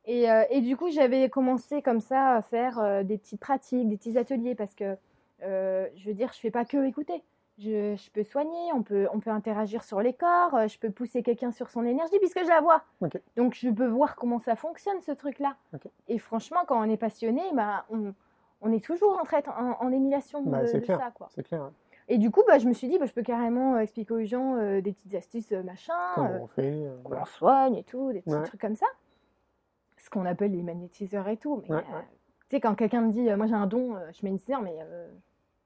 [0.06, 3.88] Et, euh, et du coup, j'avais commencé comme ça à faire euh, des petites pratiques,
[3.90, 4.96] des petits ateliers, parce que
[5.44, 7.24] euh, je veux dire, je fais pas que écouter.
[7.58, 11.24] Je, je peux soigner, on peut, on peut interagir sur les corps, je peux pousser
[11.24, 12.84] quelqu'un sur son énergie puisque je la vois.
[13.38, 15.56] Donc je peux voir comment ça fonctionne ce truc-là.
[16.10, 18.14] Et franchement, quand on est passionné, bah, on,
[18.62, 21.00] on est toujours en, traite, en, en émulation Bah, de, clair.
[21.00, 21.12] ça.
[21.12, 21.30] Quoi.
[21.46, 21.62] Clair.
[21.62, 21.70] ouais.
[22.10, 24.58] Et du coup, bah, je me suis dit, bah, je peux carrément expliquer aux gens
[24.82, 25.94] des petites astuces, machin.
[26.14, 28.44] Comment on fait comment on soigne et tout, des petits Ouais.
[28.44, 28.86] trucs comme ça.
[30.06, 31.64] Ce qu'on appelle les magnétiseurs et tout.
[31.64, 32.04] Mais Ouais, euh, ouais.
[32.48, 34.78] tu sais, quand quelqu'un me dit, euh, moi j'ai un don, euh, je magnétiseur, mais
[34.80, 35.08] euh,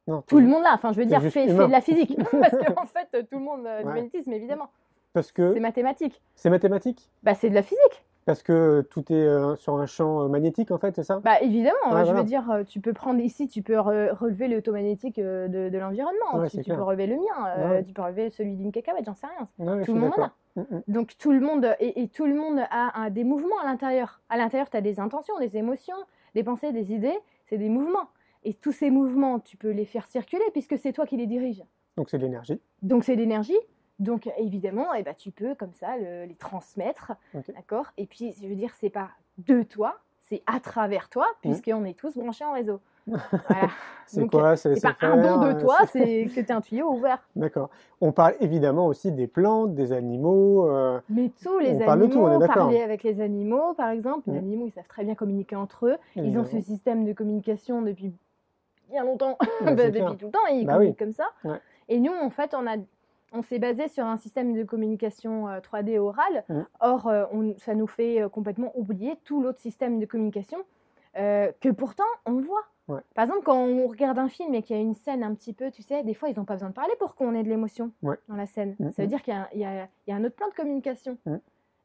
[0.07, 2.17] Non, tout le monde là, enfin je veux dire, fait, fait de la physique.
[2.31, 4.69] Parce qu'en fait, euh, tout le monde du magnétisme, évidemment.
[5.11, 6.21] Parce que C'est mathématique.
[6.35, 7.11] c'est mathématique?
[7.21, 8.05] Bah, c'est de la physique.
[8.25, 11.19] Parce que tout est euh, sur un champ euh, magnétique, en fait, c'est ça?
[11.23, 12.13] Bah, évidemment, je voilà.
[12.13, 15.69] veux dire, euh, tu peux prendre ici, tu peux re- relever le taux magnétique de,
[15.69, 16.37] de l'environnement.
[16.37, 17.83] Ouais, tu peux relever le mien, Ouais.
[17.83, 19.47] tu peux relever celui d'une cacahuète, j'en sais rien.
[19.57, 20.31] Ouais, Tout le monde en a.
[20.57, 20.81] Hum, hum.
[20.87, 24.21] Donc tout le monde et, et tout le monde a, un- des mouvements à l'intérieur.
[24.29, 25.95] À l'intérieur, tu as des intentions, des émotions,
[26.35, 28.09] des pensées, des idées, c'est des mouvements.
[28.43, 31.63] Et tous ces mouvements, tu peux les faire circuler puisque c'est toi qui les dirige.
[31.97, 32.59] Donc c'est de l'énergie.
[32.83, 33.57] Donc c'est l'énergie.
[33.99, 37.13] Donc évidemment, eh ben, tu peux comme ça le- les transmettre,
[37.53, 37.87] d'accord?
[37.97, 39.09] Et puis je veux dire, c'est pas
[39.39, 41.51] de toi, c'est à travers toi Mhm.
[41.51, 42.79] puisqu'on est tous branchés en réseau.
[43.49, 43.69] Voilà.
[44.05, 44.55] C'est quoi?
[44.55, 47.27] C'est pas c'est un don faire, de euh, toi, c'est- que tu un tuyau ouvert.
[47.35, 47.69] D'accord.
[48.01, 50.69] On parle évidemment aussi des plantes, des animaux.
[50.69, 53.73] euh, Mais tous les On parle de tout, on est animaux, parler avec les animaux,
[53.73, 54.43] par exemple, les Mm.
[54.43, 55.97] animaux, ils savent très bien communiquer entre eux.
[56.15, 58.13] Ils ont ce système de communication depuis
[58.89, 61.05] bien longtemps, bah, c'est depuis tout le temps, et ils Bah communiquent oui.
[61.05, 61.25] comme ça.
[61.43, 61.59] Ouais.
[61.89, 62.77] Et nous, en fait, on a,
[63.31, 66.43] on s'est basé sur un système de communication euh, 3D oral.
[66.49, 66.61] Mm.
[66.81, 70.57] Or, euh, on- ça nous fait euh, complètement oublier tout l'autre système de communication
[71.17, 72.63] euh, que pourtant on voit.
[72.87, 73.01] Ouais.
[73.13, 75.53] Par exemple, quand on regarde un film et qu'il y a une scène un petit
[75.53, 77.49] peu, tu sais, des fois, ils n'ont pas besoin de parler pour qu'on ait de
[77.49, 78.17] l'émotion Ouais.
[78.27, 78.75] dans la scène.
[78.79, 79.09] Mm, Ça veut mm.
[79.09, 81.17] dire qu'il y a, y y un autre plan de communication.
[81.25, 81.35] Mm.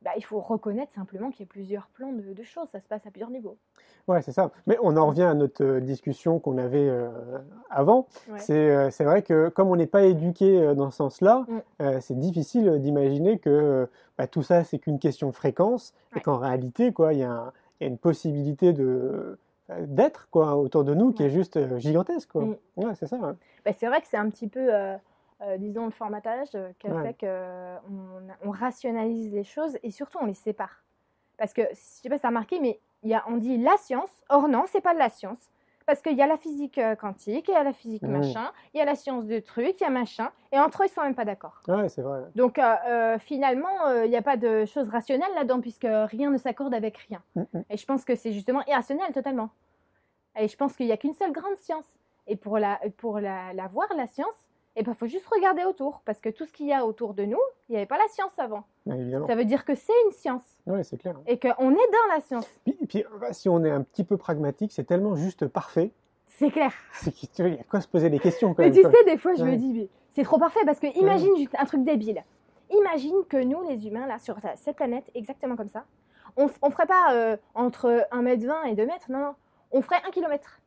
[0.05, 2.87] Bah, il faut reconnaître simplement qu'il y a plusieurs plans de, de choses, ça se
[2.87, 3.57] passe à plusieurs niveaux.
[4.07, 4.51] Ouais, c'est ça.
[4.67, 7.09] Mais on en revient à notre euh, discussion qu'on avait euh,
[7.71, 8.07] avant.
[8.31, 8.39] Ouais.
[8.39, 11.59] C'est euh, c'est vrai que comme on n'est pas éduqué dans ce sens-là, Mm.
[11.83, 13.89] euh, c'est difficile d'imaginer que
[14.19, 17.53] bah, tout ça, c'est qu'une question de fréquence et qu'en réalité, quoi, il y, a
[17.81, 19.39] y une possibilité de
[19.81, 22.43] d'être quoi autour de nous qui est juste gigantesque quoi.
[22.45, 22.57] Mm.
[22.77, 23.17] Ouais, c'est ça.
[23.65, 24.69] Bah, c'est vrai que c'est un petit peu,
[25.47, 27.15] euh, disons, le formatage euh, qui a Ouais.
[27.15, 30.83] fait qu'on on rationalise les choses et surtout on les sépare.
[31.39, 33.77] Parce que, je sais pas si tu as remarqué, mais y a, on dit la
[33.77, 35.51] science, or non, c'est pas de la science.
[35.87, 38.13] Parce qu'il y a la physique euh, quantique, il y a la physique Mhm.
[38.13, 40.87] machin, il y a la science de trucs, il y a machin, et entre eux,
[40.87, 41.61] ils sont même pas d'accord.
[41.69, 42.23] Ouais, c'est vrai.
[42.35, 46.39] Donc euh, finalement, euh, il n'y a pas de choses rationnelles là-dedans, puisque rien ne
[46.39, 47.23] s'accorde avec rien.
[47.35, 47.63] Mm, mm.
[47.69, 49.51] Et je pense que c'est justement irrationnel totalement.
[50.39, 51.87] Et je pense qu'il n'y a qu'une seule grande science.
[52.27, 54.44] Et pour la, pour la, la voir, la science,
[54.77, 56.03] il ben, faut juste regarder autour.
[56.05, 58.09] Parce que tout ce qu'il y a autour de nous, il n'y avait pas la
[58.09, 58.65] science avant.
[58.91, 59.27] Évidemment.
[59.27, 60.45] Ça veut dire que c'est une science.
[60.67, 61.17] Ouais, c'est clair.
[61.27, 62.49] Et qu'on est dans la science.
[62.65, 65.93] Puis, puis, bah, si on est un petit peu pragmatique, c'est tellement juste parfait.
[66.27, 66.73] C'est clair.
[66.93, 68.75] C'est qu'il y a quoi se poser des questions quand Mais même.
[68.75, 68.91] tu quoi.
[68.91, 70.65] sais, des fois, je me dis, mais c'est trop parfait.
[70.67, 72.25] Parce que imagine juste un truc débile.
[72.71, 75.85] Imagine que nous, les humains, là, sur cette planète, exactement comme ça,
[76.37, 79.07] on ne ferait pas euh, entre 1m20 et 2 mètres.
[79.11, 79.35] Non, non.
[79.71, 80.61] On ferait 1 km.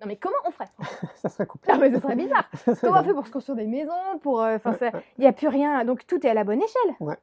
[0.00, 0.68] Non, mais comment on ferait
[1.16, 1.72] ça serait compliqué.
[1.72, 2.48] Non, mais ce serait bizarre.
[2.54, 4.90] Ça serait Comment on fait pour se construire des maisons pour, euh, enfin, Ouais, ça-
[4.90, 5.84] ouais, Il n'y a plus rien.
[5.84, 6.94] Donc, tout est à la bonne échelle.
[7.00, 7.16] Ouais.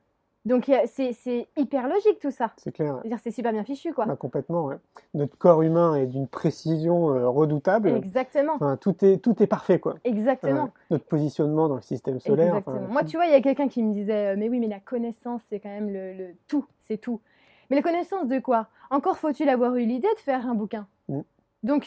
[0.43, 2.51] Donc, il c'est hyper logique, tout ça.
[2.57, 2.99] C'est clair.
[3.05, 3.12] ouais.
[3.21, 4.05] C'est super bien fichu, quoi.
[4.07, 4.65] Bah, complètement.
[4.65, 4.77] ouais.
[5.13, 7.89] Notre corps humain est d'une précision euh, redoutable.
[7.89, 8.53] Exactement.
[8.55, 9.95] Enfin, tout est tout est parfait quoi.
[10.03, 10.71] Exactement.
[10.89, 12.55] Notre positionnement dans le système solaire.
[12.55, 12.77] Exactement.
[12.77, 14.60] enfin, Moi, tout- tu vois, il y a quelqu'un qui me disait, euh, mais oui,
[14.60, 17.21] mais la connaissance, c'est quand même le, le tout, c'est tout.
[17.69, 18.65] Mais la connaissance de quoi?
[18.89, 20.88] Encore faut-il avoir eu l'idée de faire un bouquin.
[21.07, 21.19] Mm.
[21.62, 21.86] Donc,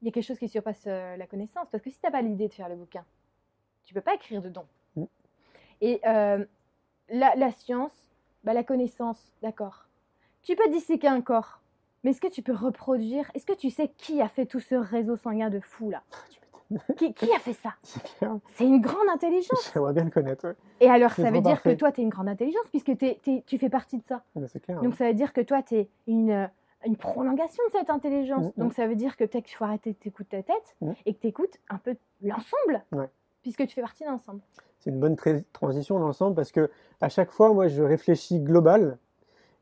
[0.00, 2.12] il y a quelque chose qui surpasse euh, la connaissance, parce que si tu n'as
[2.12, 3.04] pas l'idée de faire le bouquin,
[3.84, 4.66] tu peux pas écrire dedans.
[4.96, 5.04] Mm.
[5.80, 6.44] Et euh,
[7.08, 7.92] la, la science,
[8.44, 9.86] bah, la connaissance, d'accord.
[10.42, 11.60] Tu peux disséquer un corps,
[12.04, 13.30] mais est-ce que tu peux reproduire?
[13.34, 16.02] Est-ce que tu sais qui a fait tout ce réseau sanguin de fou là?
[16.98, 17.74] Qui, qui a fait ça?
[18.54, 19.70] C'est une grande intelligence.
[19.72, 20.46] J'aimerais bien le connaître.
[20.46, 20.54] ouais.
[20.80, 22.92] Et alors, ça veut dire que toi, tu es une grande intelligence, puisque
[23.46, 24.22] tu fais partie de ça.
[24.62, 24.82] Clair.
[24.82, 26.50] Donc, ça veut dire que toi, tu es une,
[26.86, 28.44] une prolongation de cette intelligence.
[28.46, 28.52] Mm, mm.
[28.62, 30.92] Donc, ça veut dire que peut-être qu'il faut arrêter de t'écouter ta tête Mm.
[31.06, 33.08] et que tu écoutes un peu l'ensemble, Ouais.
[33.42, 34.40] puisque tu fais partie d'un ensemble.
[34.78, 38.96] C'est une bonne tra- transition l'ensemble parce que à chaque fois, moi, je réfléchis global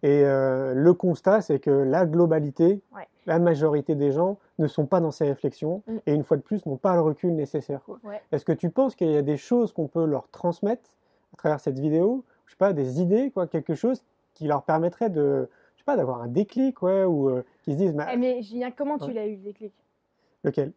[0.03, 3.09] et euh, le constat, c'est que la globalité, Ouais.
[3.25, 5.97] la majorité des gens ne sont pas dans ces réflexions Mm.
[6.07, 7.81] et une fois de plus n'ont pas le recul nécessaire.
[8.05, 8.21] Ouais.
[8.31, 10.91] Est-ce que tu penses qu'il y a des choses qu'on peut leur transmettre
[11.33, 12.25] à travers cette vidéo?
[12.45, 15.49] Je sais pas, des idées, quoi, quelque chose qui leur permettrait de,
[15.87, 18.99] pas, d'avoir un déclic, ouais, ou euh, qui se disent, mais Eh, mais Julien, comment
[18.99, 19.73] tu l'as eu le déclic?
[20.45, 20.73] Lequel?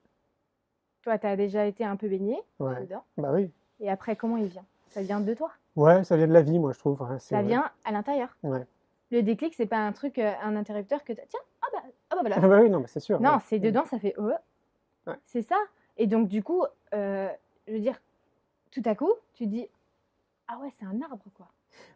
[1.02, 2.82] Toi, tu as déjà été un peu baigné Ouais.
[2.82, 3.04] dedans.
[3.18, 3.52] Bah oui.
[3.80, 4.66] Et après, comment il vient?
[4.90, 5.52] Ça vient de toi?
[5.76, 7.02] Ouais, ça vient de la vie, moi, je trouve.
[7.02, 7.48] hein, Ça vrai.
[7.48, 8.38] vient à l'intérieur.
[8.44, 8.66] Ouais.
[9.12, 11.80] Le déclic, c'est pas un truc, euh, un interrupteur que tu Tiens, ah bah,
[12.12, 12.36] ah bah voilà.
[12.38, 13.20] Ah bah oui, non, mais c'est sûr.
[13.20, 13.40] Non, ouais.
[13.46, 14.30] c'est dedans, ça fait oh.
[15.08, 15.16] Ouais.
[15.26, 15.58] C'est ça.
[15.98, 17.28] Et donc, du coup, euh,
[17.68, 18.00] je veux dire,
[18.72, 19.68] tout à coup, tu dis
[20.48, 21.48] Ah ouais, c'est un arbre, quoi.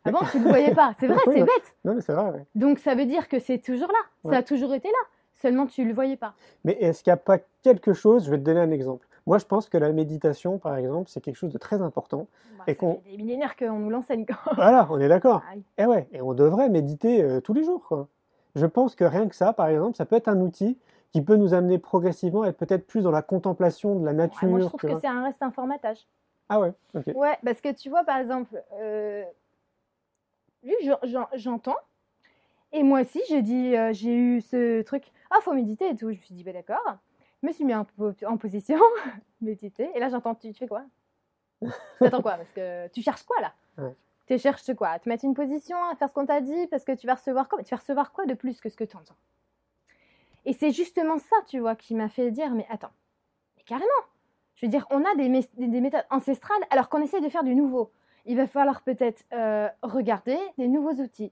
[0.05, 0.93] Avant, tu ne le voyais pas.
[0.99, 1.45] C'est vrai, Oui, c'est non.
[1.45, 1.75] bête.
[1.85, 2.29] Non, mais c'est vrai.
[2.31, 2.45] ouais.
[2.55, 3.99] Donc, ça veut dire que c'est toujours là.
[4.23, 4.33] Ouais.
[4.35, 4.97] Ça a toujours été là.
[5.41, 6.33] Seulement, tu ne le voyais pas.
[6.63, 9.07] Mais est-ce qu'il n'y a pas quelque chose, je vais te donner un exemple.
[9.25, 12.27] Moi, je pense que la méditation, par exemple, c'est quelque chose de très important.
[12.57, 14.25] Bah, Et qu'on- des millénaires qu'on nous l'enseigne.
[14.55, 15.41] Voilà, on est d'accord.
[15.51, 15.63] Aïe.
[15.77, 17.83] Et ouais, et on devrait méditer euh, tous les jours.
[17.87, 18.07] Quoi.
[18.55, 20.77] Je pense que rien que ça, par exemple, ça peut être un outil
[21.11, 24.17] qui peut nous amener progressivement à être peut-être plus dans la contemplation de la Ouais,
[24.17, 24.47] nature.
[24.49, 24.99] moi, je trouve que vois.
[24.99, 26.05] c'est un reste informatage.
[26.49, 27.05] Ah ouais, ok.
[27.15, 29.23] Ouais, parce que tu vois, par exemple, euh,
[30.63, 31.77] lui, j'en- j'en- j'entends.
[32.71, 36.11] Et moi aussi, j'ai dit, euh, j'ai eu ce truc, ah, faut méditer et tout.
[36.11, 36.97] Je me suis dit, bah d'accord.
[37.41, 37.85] Je me suis mis en,
[38.25, 38.77] en position,
[39.41, 39.89] méditer.
[39.95, 40.83] Et là, j'entends, tu, tu fais quoi?
[41.99, 42.33] T'attends quoi?
[42.35, 43.53] Parce que tu cherches quoi là?
[43.77, 43.93] Ouais.
[44.27, 44.89] Tu cherches quoi?
[44.89, 47.15] À te mettre une position, à faire ce qu'on t'a dit, parce que tu vas
[47.15, 47.61] recevoir quoi?
[47.63, 49.15] Tu vas recevoir quoi de plus que ce que tu entends
[50.45, 52.91] Et c'est justement ça, tu vois, qui m'a fait dire, mais attends,
[53.57, 53.87] mais carrément
[54.55, 57.27] je veux dire, on a des, mé- des- des méthodes ancestrales alors qu'on essaie de
[57.27, 57.91] faire du nouveau.
[58.25, 61.31] Il va falloir peut-être euh, regarder des nouveaux outils.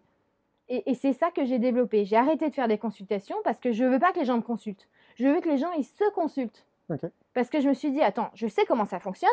[0.70, 2.06] Et, et c'est ça que j'ai développé.
[2.06, 4.42] J'ai arrêté de faire des consultations parce que je veux pas que les gens me
[4.42, 4.88] consultent.
[5.16, 6.66] Je veux que les gens ils se consultent.
[7.34, 9.30] Parce que je me suis dit, attends, je sais comment ça fonctionne.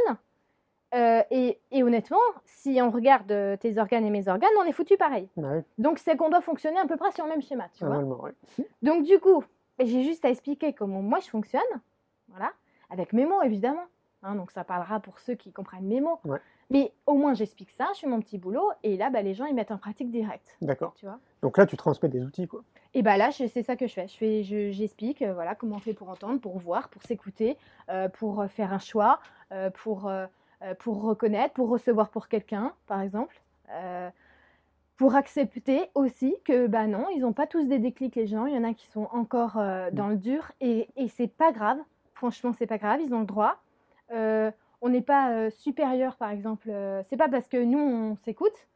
[0.94, 2.16] Euh, et, et honnêtement,
[2.46, 5.28] si on regarde euh, tes organes et mes organes, on est foutu pareil.
[5.36, 7.98] Bah Donc c'est qu'on doit fonctionner à peu près sur le même schéma, tu vois.
[7.98, 8.32] ouais.
[8.82, 9.44] Donc du coup,
[9.78, 11.60] j'ai juste à expliquer comment moi je fonctionne,
[12.28, 12.52] voilà,
[12.90, 13.84] avec mes mots évidemment.
[14.22, 16.20] Hein, donc ça parlera pour ceux qui comprennent mes mots.
[16.24, 16.40] Ouais.
[16.70, 19.46] Mais au moins j'explique ça, je fais mon petit boulot, et là ben, les gens
[19.46, 20.92] ils mettent en pratique direct, D'accord.
[20.96, 21.18] tu vois?
[21.42, 22.62] Donc là, tu transmets des outils, quoi.
[22.94, 24.08] Et bah là c'est ça que je fais.
[24.08, 27.56] Je fais, je- j'explique, euh, voilà comment on fait pour entendre, pour voir, pour s'écouter,
[27.90, 29.20] euh, pour euh, faire un choix,
[29.52, 30.10] euh, pour
[30.80, 33.40] pour reconnaître, pour recevoir pour quelqu'un, par exemple.
[34.96, 38.54] Pour accepter aussi que bah non, ils n'ont pas tous des déclics les gens, il
[38.54, 39.54] y en a qui sont encore
[39.92, 41.78] dans le dur et, et c'est pas grave,
[42.14, 43.58] franchement c'est pas grave, ils ont le droit.
[44.80, 48.68] On n'est pas euh, supérieur par exemple, euh, c'est pas parce que nous on s'écoute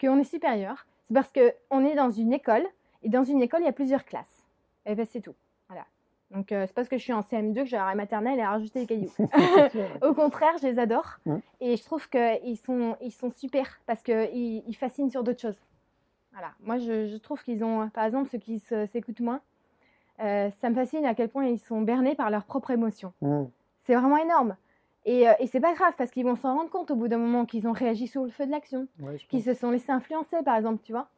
[0.00, 2.66] qu'on est supérieur, c'est parce qu'on est dans une école
[3.02, 4.44] et dans une école il y a plusieurs classes.
[4.84, 5.34] Et ben c'est tout,
[5.68, 5.84] voilà.
[6.30, 8.50] Donc euh, c'est parce que je suis en CM2 que j'ai la maternelle et à
[8.50, 9.12] rajouter des cailloux.
[10.02, 11.18] Au contraire, je les adore.
[11.60, 15.60] Et je trouve qu'ils sont, ils sont super parce qu'ils ils fascinent sur d'autres choses.
[16.32, 16.52] Voilà.
[16.60, 19.40] Moi, je, je trouve qu'ils ont, par exemple, ceux qui s'écoutent moins,
[20.20, 23.12] euh, ça me fascine à quel point ils sont bernés par leurs propres émotions.
[23.20, 23.44] Hmm.
[23.84, 24.56] C'est vraiment énorme.
[25.06, 27.16] Et, euh, et c'est pas grave parce qu'ils vont s'en rendre compte au bout d'un
[27.18, 30.42] moment qu'ils ont réagi sous le feu de l'action, Ouais, qu'ils se sont laissés influencer,
[30.44, 31.08] par exemple, tu vois.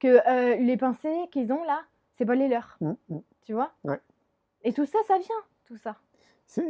[0.00, 1.80] Que euh, les pensées qu'ils ont là,
[2.16, 3.18] c'est pas les leurs, Hmm, hmm.
[3.44, 3.70] tu vois?
[3.84, 4.00] Ouais.
[4.64, 5.96] Et tout ça, ça vient, tout ça.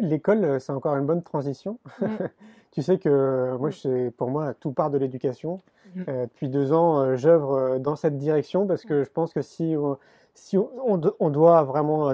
[0.01, 1.79] L'école, euh, c'est encore une bonne transition.
[2.01, 2.07] Mm.
[2.71, 3.73] Tu sais que euh, moi, Mm.
[3.73, 5.61] je- pour moi, tout part de l'éducation.
[5.95, 6.03] Mm.
[6.09, 9.97] Euh, depuis deux ans, j'œuvre dans cette direction parce que je pense que si, on-
[10.35, 12.13] si on, on do- on doit vraiment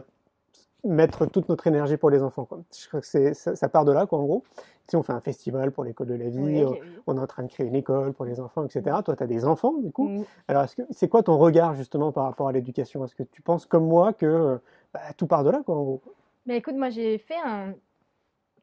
[0.85, 2.61] mettre toute notre énergie pour les enfants, quoi.
[2.77, 4.45] Je crois que c'est, ça, ça part de là, quoi, en gros.
[4.89, 6.73] Si on fait un festival pour l'école de la vie, Oui, euh,
[7.07, 8.99] on est en train de créer une école pour les enfants, etc.
[9.05, 10.09] Toi, tu as des enfants, du coup.
[10.09, 10.25] Mm.
[10.49, 13.05] Alors, c'est quoi ton regard, justement, par rapport à l'éducation?
[13.05, 14.59] Est-ce que tu penses comme moi que euh,
[14.93, 16.03] bah, tout part de là, quoi, en gros?
[16.47, 17.73] Mais écoute, moi j'ai fait un.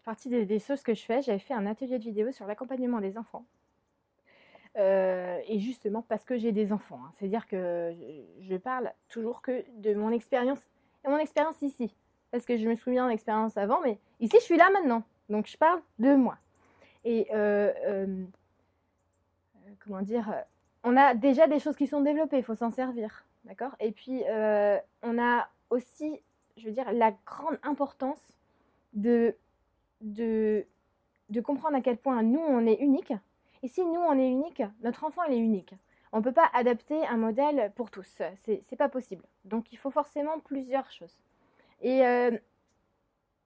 [0.03, 2.99] Partie des, des choses que je fais, j'avais fait un atelier de vidéo sur l'accompagnement
[2.99, 3.45] des enfants.
[4.77, 6.99] Euh, et justement parce que j'ai des enfants.
[7.05, 7.11] hein.
[7.19, 10.59] C'est-à-dire que je, je parle toujours que de mon expérience
[11.05, 11.93] et mon expérience ici.
[12.31, 15.03] Parce que je me souviens de l'expérience avant, mais ici je suis là maintenant.
[15.29, 16.37] Donc je parle de moi.
[17.03, 18.05] Et euh, euh,
[19.65, 20.33] euh, comment dire
[20.83, 23.25] On a déjà des choses qui sont développées, il faut s'en servir.
[23.45, 23.75] D'accord?
[23.79, 24.21] Et puis
[25.01, 26.21] on a aussi
[26.57, 28.21] je veux dire, la grande importance
[28.93, 29.35] de,
[30.01, 30.65] de,
[31.43, 33.13] comprendre à quel point nous, on est unique.
[33.63, 35.73] Et si nous, on est unique, notre enfant, il est unique.
[36.11, 38.21] On ne peut pas adapter un modèle pour tous.
[38.35, 39.23] C'est pas possible.
[39.45, 41.17] Donc, il faut forcément plusieurs choses.
[41.81, 42.31] Et, euh,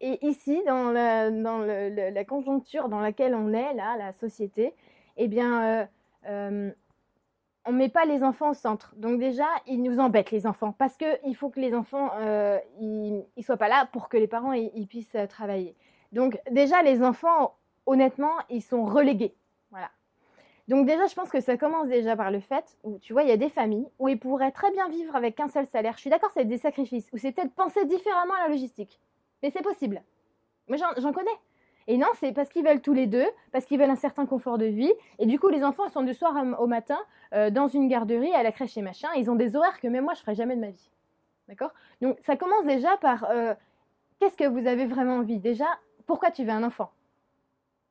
[0.02, 4.74] et ici, dans, la, conjoncture dans laquelle on est, là, la société,
[5.18, 5.86] eh bien, euh,
[6.28, 6.72] euh,
[7.66, 8.94] on ne met pas les enfants au centre.
[8.98, 12.12] Donc déjà, ils nous embêtent, les enfants, parce qu'il faut que les enfants
[12.80, 14.54] ils, ils soient pas là pour que les parents
[14.88, 15.76] puissent travailler.
[16.12, 19.34] Donc déjà, les enfants, honnêtement, ils sont relégués.
[20.68, 23.30] Donc déjà, je pense que ça commence déjà par le fait où, tu vois, il
[23.30, 25.94] y a des familles où ils pourraient très bien vivre avec qu'un seul salaire.
[25.96, 29.00] Je suis d'accord, c'est des sacrifices, ou c'est peut-être penser différemment à la logistique.
[29.44, 30.02] Mais c'est possible.
[30.68, 31.30] Moi, j'en connais.
[31.88, 34.58] Et non, c'est parce qu'ils veulent tous les deux, parce qu'ils veulent un certain confort
[34.58, 34.92] de vie.
[35.20, 36.98] Et du coup, les enfants sont du soir au matin
[37.34, 39.10] euh, dans une garderie, à la crèche et machin.
[39.16, 40.90] Ils ont des horaires que même moi, je ferais jamais de ma vie.
[41.48, 41.72] D'accord?
[42.02, 43.54] Donc, ça commence déjà par euh,
[44.20, 45.38] qu'est-ce que vous avez vraiment envie?
[45.38, 45.68] Déjà,
[46.08, 46.90] pourquoi tu veux un enfant?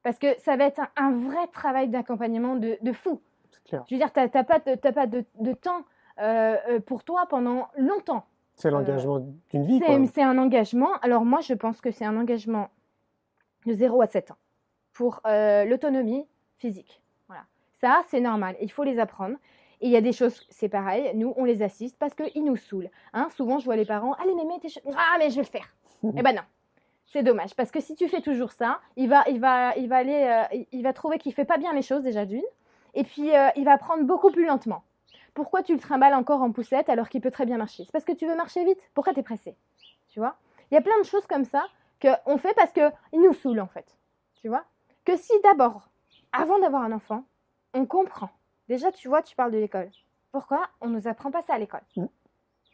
[0.04, 3.20] Parce que ça va être un, un vrai travail d'accompagnement de, de fou.
[3.50, 3.84] C'est clair.
[3.88, 5.82] Je veux dire, tu n'as pas, de, pas de, de temps
[6.20, 8.26] euh, euh, pour toi pendant longtemps.
[8.54, 9.18] C'est l'engagement
[9.50, 9.80] d'une vie.
[10.12, 10.92] C'est un engagement.
[11.02, 12.68] Alors moi, je pense que c'est un engagement
[13.66, 14.36] de 0 à 7 ans
[14.92, 16.24] pour euh, l'autonomie
[16.58, 17.02] physique.
[17.26, 17.42] Voilà.
[17.72, 18.54] Ça, c'est normal.
[18.60, 19.36] Il faut les apprendre.
[19.80, 22.56] Et il y a des choses, c'est pareil, nous, on les assiste parce qu'ils nous
[22.56, 22.90] saoulent.
[23.12, 24.68] Hein, souvent, je vois les parents, allez, mémé, t'es...
[24.96, 25.74] Ah, mais je vais le faire.
[26.16, 26.42] eh ben non.
[27.14, 29.98] C'est dommage, parce que si tu fais toujours ça, il va, il va, il va
[29.98, 32.42] aller, euh, il- va trouver qu'il fait pas bien les choses déjà d'une,
[32.92, 34.82] et puis euh, il va apprendre beaucoup plus lentement.
[35.32, 37.84] Pourquoi tu le trimbales encore en poussette alors qu'il peut très bien marcher?
[37.84, 38.80] C'est parce que tu veux marcher vite.
[38.94, 39.54] Pourquoi tu es pressé?
[40.08, 40.34] Tu vois?
[40.72, 41.64] Il y a plein de choses comme ça
[42.02, 42.90] qu'on fait parce qu'il
[43.22, 43.86] nous saoule en fait.
[44.42, 44.64] Tu vois?
[45.04, 45.90] Que si d'abord,
[46.32, 47.22] avant d'avoir un enfant,
[47.74, 48.30] on comprend.
[48.68, 49.92] Déjà, tu vois, tu parles de l'école.
[50.32, 51.84] Pourquoi on ne nous apprend pas ça à l'école?
[51.96, 52.06] Mm.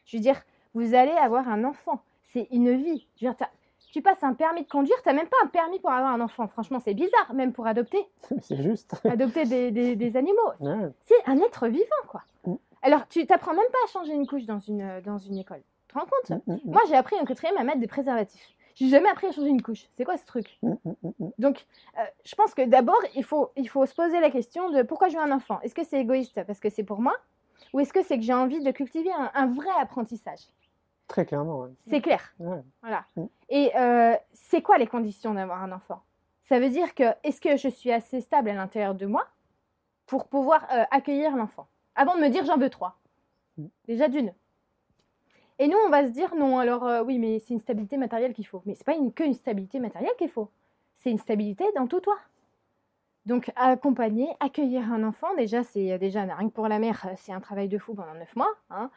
[0.07, 0.41] Je veux dire,
[0.73, 2.01] vous allez avoir un enfant.
[2.33, 3.07] C'est une vie.
[3.17, 3.49] Je veux dire,
[3.93, 6.21] tu passes un permis de conduire, tu n'as même pas un permis pour avoir un
[6.21, 6.47] enfant.
[6.49, 8.05] Franchement, c'est bizarre, même pour adopter.
[8.43, 8.95] C'est juste.
[9.05, 10.39] Adopter des, des- des animaux.
[10.61, 10.91] Ouais.
[11.03, 12.23] C'est un être vivant, quoi.
[12.47, 12.55] Mm.
[12.83, 15.63] Alors, tu t'apprends même pas à changer une couche dans une, euh, dans une école.
[15.89, 16.39] Tu te rends compte?
[16.47, 16.61] Mm, mm.
[16.67, 18.49] Moi, j'ai appris en quatrième à mettre des préservatifs.
[18.77, 19.87] J'ai jamais appris à changer une couche.
[19.97, 20.59] C'est quoi ce truc?
[21.39, 21.67] Donc,
[21.99, 25.09] euh, je pense que d'abord, il faut, il faut se poser la question de pourquoi
[25.09, 25.61] je veux un enfant?
[25.63, 26.43] Est-ce que c'est égoïste?
[26.47, 27.15] Parce que c'est pour moi?
[27.75, 30.41] Ou est-ce que c'est que j'ai envie de cultiver un, un vrai apprentissage?
[31.11, 31.67] Très clairement.
[31.89, 32.33] C'est clair.
[32.39, 32.63] Ouais.
[32.83, 33.05] Voilà.
[33.17, 33.25] Mm.
[33.49, 36.05] Et euh, c'est quoi les conditions d'avoir un enfant?
[36.45, 39.27] Ça veut dire que est-ce que je suis assez stable à l'intérieur de moi
[40.07, 41.67] pour pouvoir euh, accueillir l'enfant?
[41.97, 42.97] Avant de me dire j'en veux trois.
[43.59, 43.67] Mm.
[43.89, 44.33] Déjà d'une.
[45.59, 48.33] Et nous, on va se dire non, alors euh, oui, mais c'est une stabilité matérielle
[48.33, 48.63] qu'il faut.
[48.65, 50.49] Mais c'est pas une, que une stabilité matérielle qu'il faut.
[50.99, 52.19] C'est une stabilité dans tout toi.
[53.27, 57.41] Donc accompagner, accueillir un enfant, déjà c'est déjà rien que pour la mère, c'est un
[57.41, 58.53] travail de fou pendant neuf mois.
[58.71, 58.91] hein.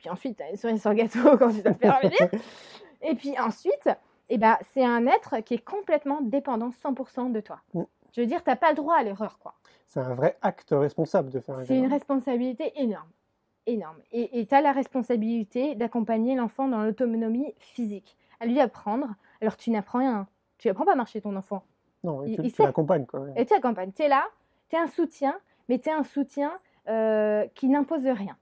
[0.00, 2.40] Et puis ensuite, t'as une cerise sur le gâteau quand tu dois faire venir.
[3.02, 3.90] Et puis ensuite,
[4.30, 7.60] eh ben, c'est un être qui est complètement dépendant 100% de toi.
[7.74, 7.82] Mm.
[8.12, 9.54] Je veux dire, t'as pas le droit à l'erreur, quoi.
[9.84, 13.10] C'est un vrai acte responsable de faire un C'est une responsabilité énorme.
[13.66, 13.98] Énorme.
[14.10, 19.08] Et tu as la responsabilité d'accompagner l'enfant dans l'autonomie physique, à lui apprendre.
[19.42, 20.26] Alors tu n'apprends rien.
[20.56, 21.62] Tu n'apprends pas à marcher ton enfant.
[22.02, 22.62] Non, et il- tu, il tu sait.
[22.62, 23.06] l'accompagnes.
[23.36, 23.92] Et tu accompagnes.
[23.92, 24.24] Tu es là,
[24.70, 26.58] tu es un soutien, mais tu es un soutien
[26.88, 28.36] euh, qui n'impose rien.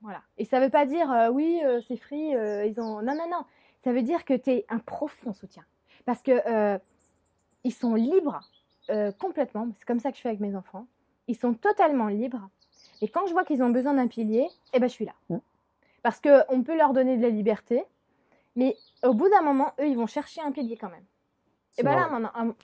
[0.00, 0.22] Voilà.
[0.36, 3.02] Et ça veut pas dire, euh, oui, euh, c'est free, euh, ils ont...
[3.02, 3.44] Non, non, non.
[3.84, 5.64] Ça veut dire que tu es un profond soutien.
[6.04, 6.78] Parce que
[7.64, 8.40] ils sont libres
[9.18, 9.68] complètement.
[9.78, 10.86] C'est comme ça que je fais avec mes enfants.
[11.26, 12.48] Ils sont totalement libres.
[13.02, 15.12] Et quand je vois qu'ils ont besoin d'un pilier, eh ben, je suis là.
[15.28, 15.38] Mm.
[16.02, 17.84] Parce qu'on peut leur donner de la liberté,
[18.56, 21.04] mais au bout d'un moment, eux, ils vont chercher un pilier quand même.
[21.76, 22.08] Et ben là,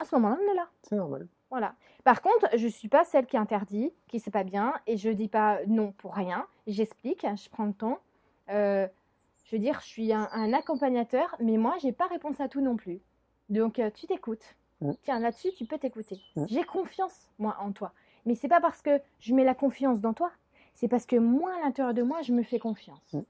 [0.00, 0.68] à ce moment-là, on est là.
[0.82, 1.28] C'est normal.
[1.54, 1.76] Voilà.
[2.02, 5.28] Par contre, je suis pas celle qui interdit, qui sait pas bien, et je dis
[5.28, 6.48] pas non pour rien.
[6.66, 8.00] J'explique, je prends le temps.
[8.50, 8.88] Euh,
[9.44, 12.60] je veux dire, je suis un, un accompagnateur, mais moi, j'ai pas réponse à tout
[12.60, 13.00] non plus.
[13.50, 14.56] Donc, euh, tu t'écoutes.
[14.80, 14.92] Mm.
[15.04, 16.20] Tiens, là-dessus, tu peux t'écouter.
[16.34, 16.46] Mm.
[16.48, 17.92] J'ai confiance, moi, en toi.
[18.26, 20.32] Mais c'est pas parce que je mets la confiance dans toi,
[20.74, 23.12] c'est parce que moi, à l'intérieur de moi, je me fais confiance.
[23.12, 23.20] Mm.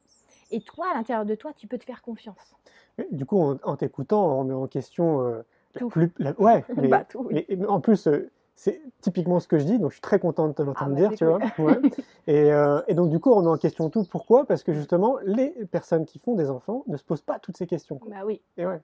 [0.50, 2.56] Et toi, à l'intérieur de toi, tu peux te faire confiance.
[3.10, 5.42] Du coup, en, en t'écoutant, on remet en question euh,
[5.78, 5.88] Tout.
[5.88, 6.12] plus.
[6.18, 7.46] la- ouais, Bah, tout, oui.
[7.68, 10.52] en plus, euh, c'est typiquement ce que je dis, donc je suis très content de
[10.52, 11.38] te l'entendre Ah, bah, dire, tu vois.
[11.58, 11.80] Ouais.
[12.28, 14.04] Et, euh, et donc, du coup, on en question tout.
[14.04, 14.44] Pourquoi?
[14.46, 17.66] Parce que justement, les personnes qui font des enfants ne se posent pas toutes ces
[17.66, 18.00] questions.
[18.08, 18.80] Bah oui, Et ouais.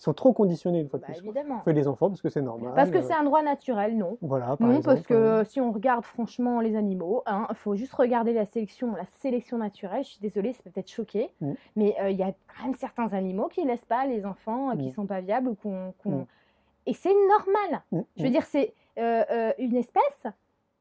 [0.00, 1.18] Ils sont trop conditionnés une fois de bah, plus.
[1.22, 1.58] évidemment.
[1.60, 2.72] On fait des enfants parce que c'est normal.
[2.74, 4.16] Parce que euh, c'est un droit naturel, non.
[4.22, 7.74] Voilà, par Non, exemple, parce que euh, si on regarde franchement les animaux, il faut
[7.76, 10.02] juste regarder la sélection, la sélection naturelle.
[10.02, 11.52] Je suis désolée, peut peut-être choqué, Mm.
[11.76, 14.76] mais euh, il y a quand même certains animaux qui laissent pas les enfants euh,
[14.76, 14.92] qui Mm.
[14.92, 16.24] sont pas viables ou qu'on, Mm.
[16.86, 17.82] et c'est normal.
[18.16, 20.26] Je veux dire, c'est euh, euh, une espèce.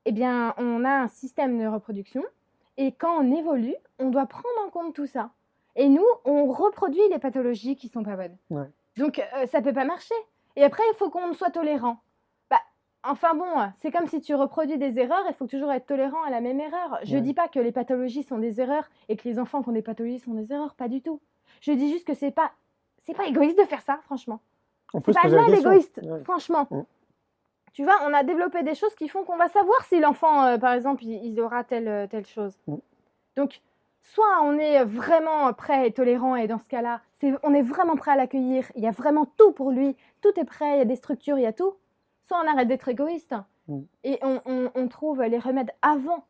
[0.05, 2.23] Eh bien, on a un système de reproduction
[2.77, 5.31] et quand on évolue, on doit prendre en compte tout ça.
[5.75, 8.37] Et nous, on reproduit les pathologies qui sont pas bonnes.
[8.49, 8.67] Ouais.
[8.97, 10.15] Donc, euh, ça peut pas marcher.
[10.55, 11.99] Et après, il faut qu'on soit tolérant.
[12.49, 12.59] Bah,
[13.03, 13.45] enfin bon,
[13.77, 16.59] c'est comme si tu reproduis des erreurs, il faut toujours être tolérant à la même
[16.59, 16.99] erreur.
[17.03, 17.21] Je Ouais.
[17.21, 19.81] dis pas que les pathologies sont des erreurs et que les enfants qui ont des
[19.81, 21.21] pathologies sont des erreurs, pas du tout.
[21.61, 22.51] Je dis juste que c'est pas
[23.01, 24.39] c'est pas égoïste de faire ça, franchement.
[24.93, 26.23] C'est pas mal égoïste, Ouais.
[26.23, 26.67] franchement.
[27.73, 30.57] Tu vois, on a développé des choses qui font qu'on va savoir si l'enfant, euh,
[30.57, 32.59] par exemple, il, il aura telle, euh, telle chose.
[33.35, 33.61] Donc,
[34.01, 37.95] soit on est vraiment prêt et tolérant, et dans ce cas-là, c'est- on est vraiment
[37.95, 40.81] prêt à l'accueillir, il y a vraiment tout pour lui, tout est prêt, il y
[40.81, 41.73] a des structures, il y a tout.
[42.23, 43.35] Soit on arrête d'être égoïste
[43.67, 43.81] Mm.
[44.03, 46.25] et on, on- on trouve les remèdes avant.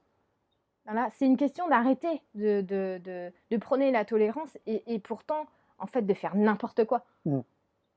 [0.85, 5.45] Voilà, c'est une question d'arrêter de, de, de, de prôner la tolérance et, et pourtant,
[5.77, 7.03] en fait, de faire n'importe quoi.
[7.25, 7.39] Mm.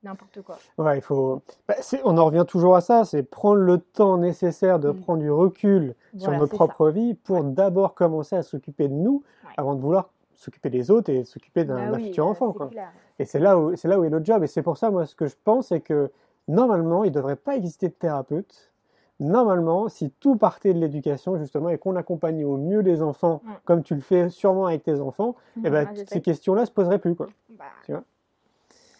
[0.03, 0.57] N'importe quoi.
[0.77, 1.41] Ouais, il faut.
[1.67, 4.99] bah, on en revient toujours à ça, c'est prendre le temps nécessaire de Mm.
[5.01, 9.51] prendre du recul sur nos propres vies pour d'abord commencer à s'occuper de nous Ouais.
[9.57, 12.51] avant de vouloir s'occuper des autres et s'occuper d'un Bah oui, futur euh, enfant.
[12.51, 12.67] c'est Quoi.
[12.67, 12.89] clair.
[13.19, 14.43] Et c'est là où c'est là où est le job.
[14.43, 16.11] Et c'est pour ça, moi, ce que je pense, c'est que
[16.49, 18.71] normalement, il ne devrait pas exister de thérapeute.
[19.19, 23.49] Normalement, si tout partait de l'éducation, justement, et qu'on accompagnait au mieux les enfants, Mm.
[23.63, 26.99] comme tu le fais sûrement avec tes enfants, eh ben, Ah, ces questions-là se poseraient
[26.99, 27.15] plus.
[27.15, 27.27] Quoi.
[27.51, 28.03] Bah, Tu vois?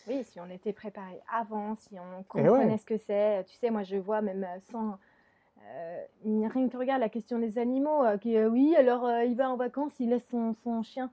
[0.07, 2.03] Oui, si on était préparé avant, si on
[2.35, 2.47] Eh ouais.
[2.49, 3.43] comprenait ce que c'est.
[3.45, 4.97] Tu sais, moi, je vois même euh, sans.
[5.65, 9.35] euh, rien que tu regardes la question des animaux, euh, qui, euh, oui, alors il
[9.35, 11.09] va en vacances, il laisse son, son chien.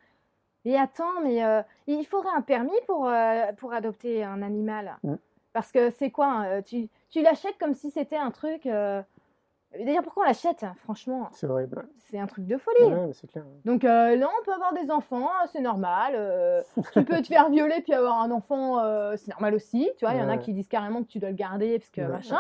[0.65, 1.41] Mais attends, mais
[1.87, 3.11] il faudrait un permis pour,
[3.57, 4.99] pour adopter un animal?
[5.03, 5.15] Mm.
[5.55, 8.69] Parce que c'est quoi Tu, tu l'achètes comme si c'était un truc.
[9.75, 11.87] Euh, D'ailleurs, pourquoi on l'achète Franchement, C'est horrible.
[11.99, 12.85] c'est un truc de folie.
[12.93, 13.45] Ouais, mais c'est clair.
[13.65, 16.15] Donc euh, là, on peut avoir des enfants, euh, c'est normal.
[16.17, 16.63] euh,
[16.93, 19.91] tu peux te faire violer puis avoir un enfant, euh, c'est normal aussi.
[19.99, 21.91] Tu vois, il y en a qui disent carrément que tu dois le garder parce
[21.91, 22.39] que machin.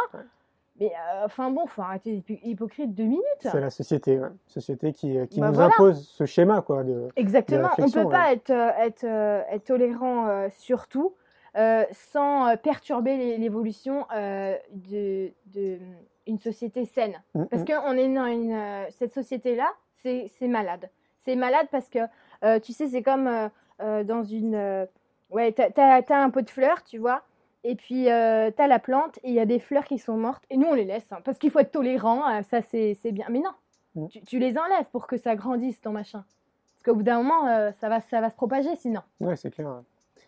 [0.78, 3.22] Mais euh, enfin bon, faut arrêter d'être hypo- hypocrite deux minutes.
[3.40, 4.28] C'est la société, ouais.
[4.46, 5.74] société qui, euh, qui Bah nous voilà.
[5.74, 6.84] impose ce schéma, quoi.
[6.84, 7.08] De...
[7.16, 7.66] Exactement.
[7.66, 11.14] On réflexion, peut pas être, euh, être, euh, être tolérant euh, sur tout
[11.58, 15.78] euh, sans euh, perturber l'é- l'évolution euh, de, de
[16.26, 17.20] une société saine.
[17.50, 17.66] Parce mm.
[17.66, 20.88] qu'on est dans une, euh, cette société-là, c'est malade.
[21.22, 21.98] C'est malade parce que,
[22.44, 23.28] euh, tu sais, c'est comme
[23.80, 24.86] euh, dans une...
[25.30, 27.22] ouais, t'as as, un pot de fleurs, tu vois,
[27.64, 30.44] et puis euh, t'as la plante, et il y a des fleurs qui sont mortes,
[30.48, 33.26] et nous, on les laisse, hein, parce qu'il faut être tolérant, ça, c'est bien.
[33.28, 33.52] Mais non,
[33.94, 34.06] Mm.
[34.06, 36.24] Tu, tu les enlèves pour que ça grandisse ton machin.
[36.74, 37.46] Parce qu'au bout d'un moment,
[37.80, 39.00] ça, va, ça va se propager sinon.
[39.20, 39.68] Ouais, c'est clair.
[39.68, 39.82] ouais.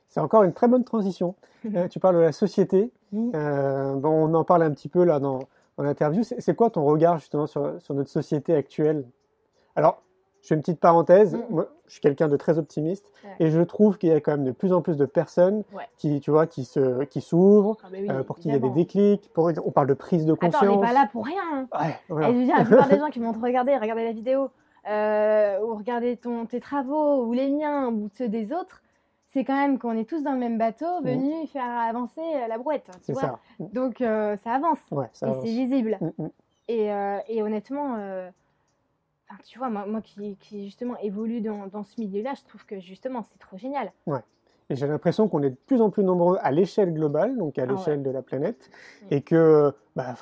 [0.08, 1.34] C'est encore une très bonne transition.
[1.90, 2.90] Tu parles de la société.
[3.12, 5.38] Bon, on en parle un petit peu là dans,
[5.76, 6.22] dans l'interview.
[6.22, 9.04] C'est quoi ton regard justement sur, sur notre société actuelle?
[9.76, 10.02] Alors,
[10.42, 11.34] je fais une petite parenthèse.
[11.34, 11.40] Mm.
[11.50, 13.30] Moi, je suis quelqu'un de très optimiste Ouais.
[13.46, 15.84] et je trouve qu'il y a quand même de plus en plus de personnes Ouais.
[15.98, 18.70] qui, tu vois, qui se, qui s'ouvrent, Ah, oui, euh, pour qu'il y ait des
[18.70, 19.30] déclics.
[19.32, 20.62] Pour, on parle de prise de conscience.
[20.62, 21.42] Attends, on n'est pas là pour rien.
[21.52, 21.68] hein.
[21.80, 22.28] Ouais, voilà.
[22.30, 24.50] Et je veux dire, la plupart des gens qui vont te regarder, regarder la vidéo,
[24.90, 28.82] euh, ou regarder ton, tes travaux, ou les miens, ou ceux des autres,
[29.32, 32.58] c'est quand même qu'on est tous dans le même bateau, venus faire avancer euh, la
[32.58, 32.90] brouette.
[33.04, 33.38] Tu vois ça.
[33.58, 35.98] Donc euh, ça avance, Ouais, ça et c'est visible.
[36.00, 36.30] Mm, mm.
[36.68, 38.28] Et, euh, et honnêtement, euh,
[39.44, 42.78] tu vois, moi, moi qui, qui justement évolue dans, dans ce milieu-là, je trouve que
[42.80, 43.90] justement c'est trop génial.
[44.70, 47.62] Et j'ai l'impression qu'on est de plus en plus nombreux à l'échelle globale, donc à
[47.62, 47.72] Ah ouais.
[47.72, 48.70] l'échelle de la planète,
[49.10, 50.14] et que bah,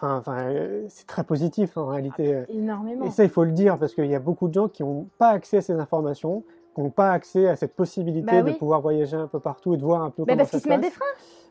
[0.89, 2.35] c'est très positif en réalité.
[2.35, 2.45] euh.
[2.49, 3.05] Énormément.
[3.05, 5.07] Et ça, il faut le dire, parce qu'il y a beaucoup de gens qui n'ont
[5.19, 6.43] pas accès à ces informations,
[6.77, 9.83] n'ont pas accès à cette possibilité Bah de pouvoir voyager un peu partout et de
[9.85, 11.05] voir un peu Mais comment parce ça qu'ils se mettent des freins.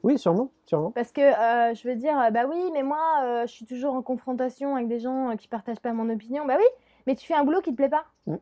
[0.03, 0.91] Oui, sûrement, sûrement.
[0.91, 3.93] Parce que euh, je veux dire, euh, bah oui, mais moi, euh, je suis toujours
[3.93, 6.45] en confrontation avec des gens qui partagent pas mon opinion.
[6.45, 6.65] Bah oui,
[7.05, 8.05] mais tu fais un boulot qui te plaît pas.
[8.27, 8.35] Mm.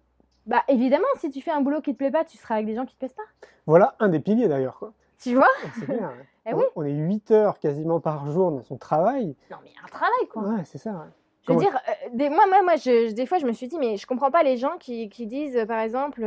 [0.45, 2.75] Bah évidemment, si tu fais un boulot qui te plaît pas, tu seras avec des
[2.75, 3.47] gens qui te plaisent pas.
[3.65, 4.77] Voilà un des piliers d'ailleurs.
[4.79, 4.93] quoi.
[5.19, 5.47] Tu vois
[5.79, 6.11] C'est hein.
[6.49, 6.63] Eh on, oui.
[6.77, 9.35] on est 8 heures quasiment par jour dans son travail.
[9.51, 10.43] Non, mais un travail quoi.
[10.43, 10.91] Ouais, c'est ça.
[10.91, 10.97] ouais.
[11.41, 13.67] Je veux Comment- dire, euh, des, moi, moi, moi je, des fois, je me suis
[13.67, 16.23] dit, mais je comprends pas les gens qui, qui disent, par exemple,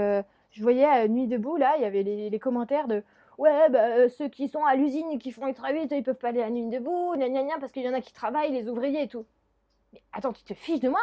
[0.50, 3.02] je voyais à Nuit debout, là, il y avait les, les commentaires de,
[3.38, 6.14] ouais, bah, euh, ceux qui sont à l'usine et qui font les travaux, ils peuvent
[6.16, 8.52] pas aller à Nuit debout, gna gna gna, parce qu'il y en a qui travaillent,
[8.52, 9.24] les ouvriers et tout.
[9.92, 11.00] Mais attends, tu te fiches de moi?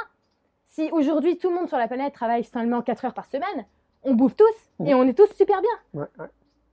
[0.67, 3.65] Si aujourd'hui tout le monde sur la planète travaille seulement 4 heures par semaine,
[4.03, 4.45] on bouffe tous
[4.85, 5.71] et on est tous super bien.
[5.93, 6.27] Ouais, ouais,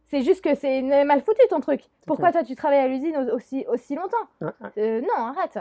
[0.09, 1.83] C'est juste que c'est mal foutu ton truc.
[2.07, 4.17] Pourquoi toi tu travailles à l'usine au- aussi, aussi longtemps?
[4.79, 5.59] Euh, non, arrête.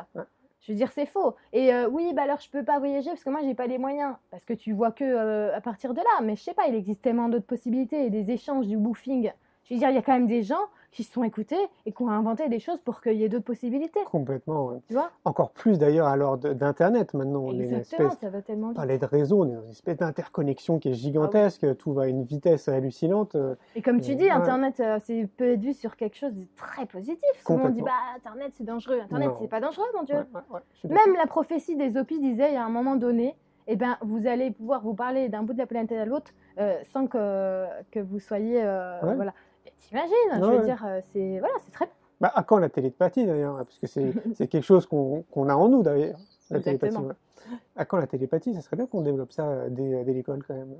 [0.64, 1.36] Je veux dire, c'est faux.
[1.52, 3.78] Et euh, oui, bah alors je peux pas voyager parce que moi j'ai pas les
[3.78, 4.16] moyens.
[4.32, 6.22] Parce que tu vois que euh, à partir de là.
[6.24, 9.32] Mais je sais pas, il existe tellement d'autres possibilités et des échanges, du boofing.
[9.66, 11.92] Je veux dire, il y a quand même des gens qui se sont écoutés et
[11.92, 14.00] qui ont inventé des choses pour qu'il y ait d'autres possibilités.
[14.06, 14.68] Complètement.
[14.68, 14.78] ouais.
[14.88, 15.10] Tu vois?
[15.26, 17.42] Encore plus d'ailleurs à l'heure d'Internet maintenant.
[17.42, 18.76] On est une Exactement, espèce ça va tellement vite.
[18.78, 22.08] parlait de réseau, on est dans une espèce d'interconnexion qui est gigantesque, tout va à
[22.08, 23.36] une vitesse hallucinante.
[23.36, 26.46] euh, Et comme tu dis, Internet, euh, c'est peut être vu sur quelque chose de
[26.56, 27.28] très positif.
[27.46, 29.00] Souvent on dit, bah Internet c'est dangereux.
[29.02, 30.16] Internet c'est pas dangereux, mon Dieu.
[30.16, 30.60] ouais.
[30.90, 33.36] Même la prophétie des Hopis disait, il y a un moment donné,
[33.68, 36.76] eh ben, vous allez pouvoir vous parler d'un bout de la planète à l'autre euh,
[36.94, 38.62] sans que, que vous soyez...
[38.64, 39.34] euh, voilà.
[39.88, 40.66] T'imagines, je veux ouais.
[40.66, 41.90] dire, euh, c'est voilà, c'est très...
[42.22, 44.14] Bah, à quand la télépathie d'ailleurs Parce que c'est
[44.48, 46.20] quelque chose qu'on a en nous d'ailleurs,
[46.50, 46.96] la télépathie.
[46.96, 47.08] Exactement.
[47.10, 47.58] ouais.
[47.76, 50.54] À quand la télépathie Ça serait bien qu'on développe ça euh, dès, dès l'école quand
[50.56, 50.74] même.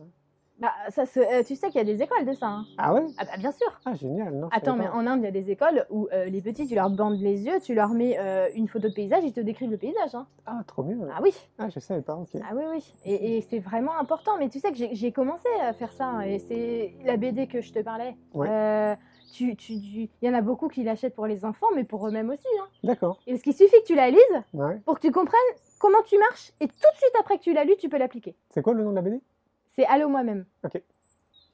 [0.60, 2.46] Bah, ça, se- euh, tu sais qu'il y a des écoles de ça.
[2.48, 2.66] hein.
[2.78, 3.04] Ah ouais?
[3.18, 3.68] Ah bah bien sûr.
[3.86, 4.96] Ah génial, non je Attends, savais mais pas.
[4.96, 7.44] en Inde, il y a des écoles où euh, les petits, tu leur bandes les
[7.44, 10.14] yeux, tu leur mets euh, une photo de paysage, ils te décrivent le paysage.
[10.16, 10.28] hein.
[10.46, 10.96] Ah trop bien.
[11.14, 12.30] Ah oui, Ah je savais pas, ok.
[12.36, 12.94] ah oui, oui.
[13.04, 14.38] Et, et c'est vraiment important.
[14.38, 16.06] Mais tu sais que j'ai j'ai commencé à faire ça.
[16.06, 18.16] hein, Et c'est la BD que je te parlais.
[18.34, 18.48] Ouais.
[18.50, 18.96] Euh,
[19.34, 22.08] tu, tu, tu- Il y en a beaucoup qui l'achètent pour les enfants, mais pour
[22.08, 22.46] eux-mêmes aussi.
[22.62, 22.68] hein.
[22.84, 23.20] D'accord.
[23.26, 24.20] Et parce qu'il suffit que tu la lises
[24.54, 24.80] Ouais.
[24.86, 25.40] pour que tu comprennes
[25.80, 26.54] comment tu marches.
[26.62, 28.36] Et tout de suite après que tu l'as lu, tu peux l'appliquer.
[28.52, 29.20] C'est quoi le nom de la BD
[29.76, 30.46] C'est Allo moi-même.
[30.64, 30.82] Ok.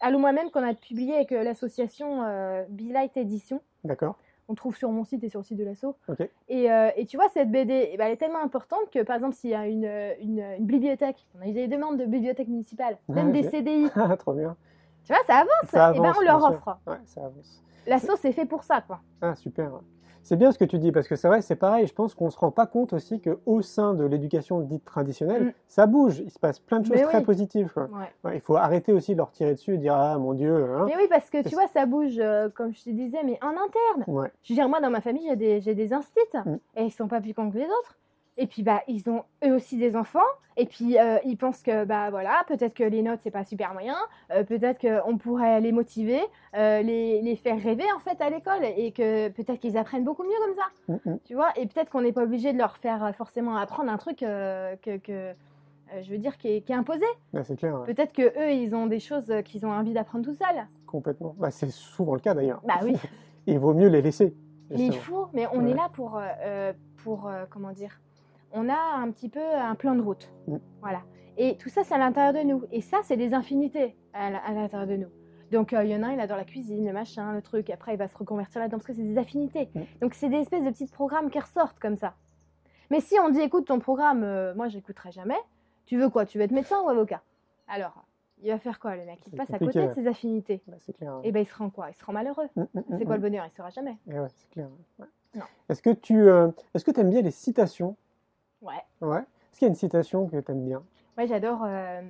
[0.01, 3.61] Allo moi-même qu'on a publié avec euh, l'association euh, Be Light Edition.
[3.84, 4.15] D'accord.
[4.47, 5.95] On trouve sur mon site et sur le site de l'asso.
[6.07, 6.28] Ok.
[6.47, 9.15] Et, euh, et tu vois, cette BD, eh ben, elle est tellement importante que, par
[9.15, 9.86] exemple, s'il y a une,
[10.22, 13.49] une, une bibliothèque, on a des demandes de bibliothèque municipale, même Ouais, des.
[13.49, 14.55] CDI, Ah trop bien.
[15.05, 15.49] tu vois, ça avance.
[15.70, 16.78] Ça et ben, avance, on leur offre.
[16.88, 17.63] Ouais, ça avance.
[17.86, 18.99] L'asso, c'est fait pour ça, quoi.
[19.22, 19.72] Ah super.
[20.24, 21.88] C'est bien ce que tu dis parce que c'est vrai, c'est pareil.
[21.88, 25.43] Je pense qu'on se rend pas compte aussi que au sein de l'éducation dite traditionnelle,
[25.45, 25.51] Mm.
[25.67, 26.20] ça bouge.
[26.20, 27.24] Il se passe plein de choses Mais très oui.
[27.24, 27.72] positives.
[27.74, 27.84] quoi.
[27.86, 28.11] Ouais.
[28.24, 30.53] Ouais, il faut arrêter aussi de leur tirer dessus et dire ah mon Dieu.
[30.55, 30.86] hein.
[30.88, 33.49] Mais oui, parce que tu vois, ça bouge, euh, comme je te disais, mais en
[33.49, 34.03] interne.
[34.07, 34.32] Ouais.
[34.43, 36.55] Je veux dire, moi, dans ma famille, j'ai des, des instits, Mm.
[36.78, 37.97] et ils sont pas plus cons que les autres.
[38.42, 40.20] Et puis, bah, ils ont eux aussi des enfants,
[40.56, 43.74] et puis euh, ils pensent que, bah voilà, peut-être que les notes, c'est pas super
[43.74, 43.98] moyen,
[44.32, 46.22] euh, peut-être qu'on pourrait les motiver,
[46.56, 50.24] euh, les, les faire rêver, en fait, à l'école, et que peut-être qu'ils apprennent beaucoup
[50.24, 51.20] mieux comme ça, Mm, mm.
[51.26, 51.50] tu vois.
[51.58, 55.34] Et peut-être qu'on n'est pas obligé de leur faire forcément apprendre un truc que, que,
[56.02, 57.06] je veux dire, qui est, qui est imposé.
[57.44, 57.94] C'est clair, ouais.
[57.94, 60.66] Peut-être que eux, ils ont des choses qu'ils ont envie d'apprendre tout seuls.
[60.88, 61.36] complètement.
[61.38, 62.62] Bah, c'est souvent le cas d'ailleurs.
[62.64, 62.96] Bah oui.
[63.48, 64.34] il vaut mieux les laisser.
[64.72, 65.72] Mais il faut, mais on Ouais.
[65.72, 66.74] est là pour, euh,
[67.04, 68.00] pour euh, comment dire,
[68.52, 70.32] on a un petit peu un plan de route,
[70.82, 71.02] voilà.
[71.38, 72.64] Et tout ça, c'est à l'intérieur de nous.
[72.72, 75.08] Et ça, c'est des infinités à, l'intérieur de nous.
[75.52, 77.70] Donc, euh, il y en a un, il adore la cuisine, le machin, le truc.
[77.70, 79.70] Après, il va se reconvertir là-dedans parce que c'est des affinités.
[80.02, 82.14] Donc, c'est des espèces de petits programmes qui ressortent comme ça.
[82.91, 85.38] Mais si on dit, écoute, ton programme, euh, moi, j'écouterai jamais.
[85.86, 86.26] Tu veux quoi?
[86.26, 87.22] Tu veux être médecin ou avocat?
[87.70, 88.04] Alors,
[88.43, 89.20] il va faire quoi, le mec?
[89.32, 90.62] Il passe à côté de ses affinités.
[90.68, 91.20] Bah, c'est clair.
[91.24, 91.89] Et ben, il se rend quoi?
[91.89, 92.50] Il se rend malheureux.
[92.56, 93.45] Mm, mm, C'est mm, quoi le bonheur?
[93.45, 93.97] Il ne sera jamais.
[94.12, 94.68] Eh ouais, c'est clair.
[95.00, 95.41] ouais.
[95.70, 97.95] Est-ce que tu euh, est-ce que aimes bien les citations?
[98.62, 98.84] Ouais.
[99.01, 99.20] Ouais.
[99.20, 100.84] Est-ce qu'il y a une citation que tu aimes bien?
[101.18, 102.01] Ouais, j'adore euh,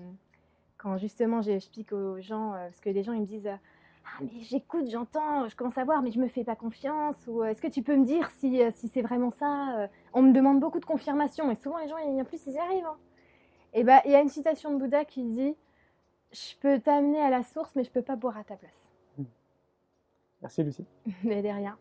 [0.78, 4.42] quand justement j'explique aux gens, euh, parce que les gens ils me disent Ah, mais
[4.42, 7.16] j'écoute, j'entends, je commence à voir, mais je me fais pas confiance.
[7.28, 10.60] Ou est-ce que tu peux me dire si, si c'est vraiment ça On me demande
[10.60, 12.86] beaucoup de confirmation, et souvent les gens, en plus, ils y arrivent.
[12.86, 12.98] hein.
[13.74, 15.56] Et ben, il y a une citation de Bouddha qui dit
[16.32, 18.72] Je peux t'amener à la source, mais je peux pas boire à ta place.
[20.42, 20.86] Merci Lucie.
[21.26, 21.78] Mais derrière.